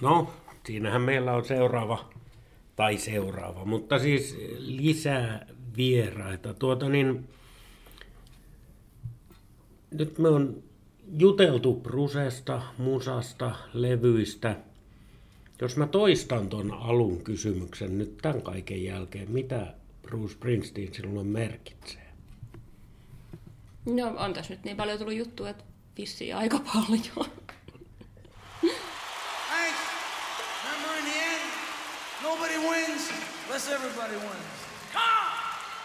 No, 0.00 0.30
siinähän 0.64 1.02
meillä 1.02 1.32
on 1.32 1.44
seuraava, 1.44 2.04
tai 2.76 2.96
seuraava, 2.96 3.64
mutta 3.64 3.98
siis 3.98 4.36
lisää 4.58 5.46
vieraita. 5.76 6.54
Tuota 6.54 6.88
niin, 6.88 7.28
nyt 9.90 10.18
me 10.18 10.28
on 10.28 10.62
juteltu 11.18 11.74
Brusesta, 11.74 12.62
musasta, 12.78 13.54
levyistä. 13.74 14.56
Jos 15.60 15.76
mä 15.76 15.86
toistan 15.86 16.48
ton 16.48 16.72
alun 16.72 17.24
kysymyksen 17.24 17.98
nyt 17.98 18.16
tämän 18.22 18.42
kaiken 18.42 18.84
jälkeen, 18.84 19.30
mitä 19.30 19.74
Bruce 20.02 20.32
Springsteen 20.32 20.94
silloin 20.94 21.26
merkitsee? 21.26 22.12
No 23.86 24.14
on 24.16 24.34
tässä 24.34 24.54
nyt 24.54 24.64
niin 24.64 24.76
paljon 24.76 24.98
tullut 24.98 25.14
juttu, 25.14 25.44
että 25.44 25.64
vissiin 25.98 26.36
aika 26.36 26.58
paljon. 26.58 27.30
Thanks. 29.48 29.80
Remember 30.64 30.98
in 30.98 31.04
the 31.04 31.18
end, 31.18 31.42
nobody 32.22 32.58
wins 32.58 33.10
unless 33.48 33.68
everybody 33.68 34.14
wins. 34.14 34.61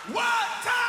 What 0.10 0.24
time? 0.64 0.87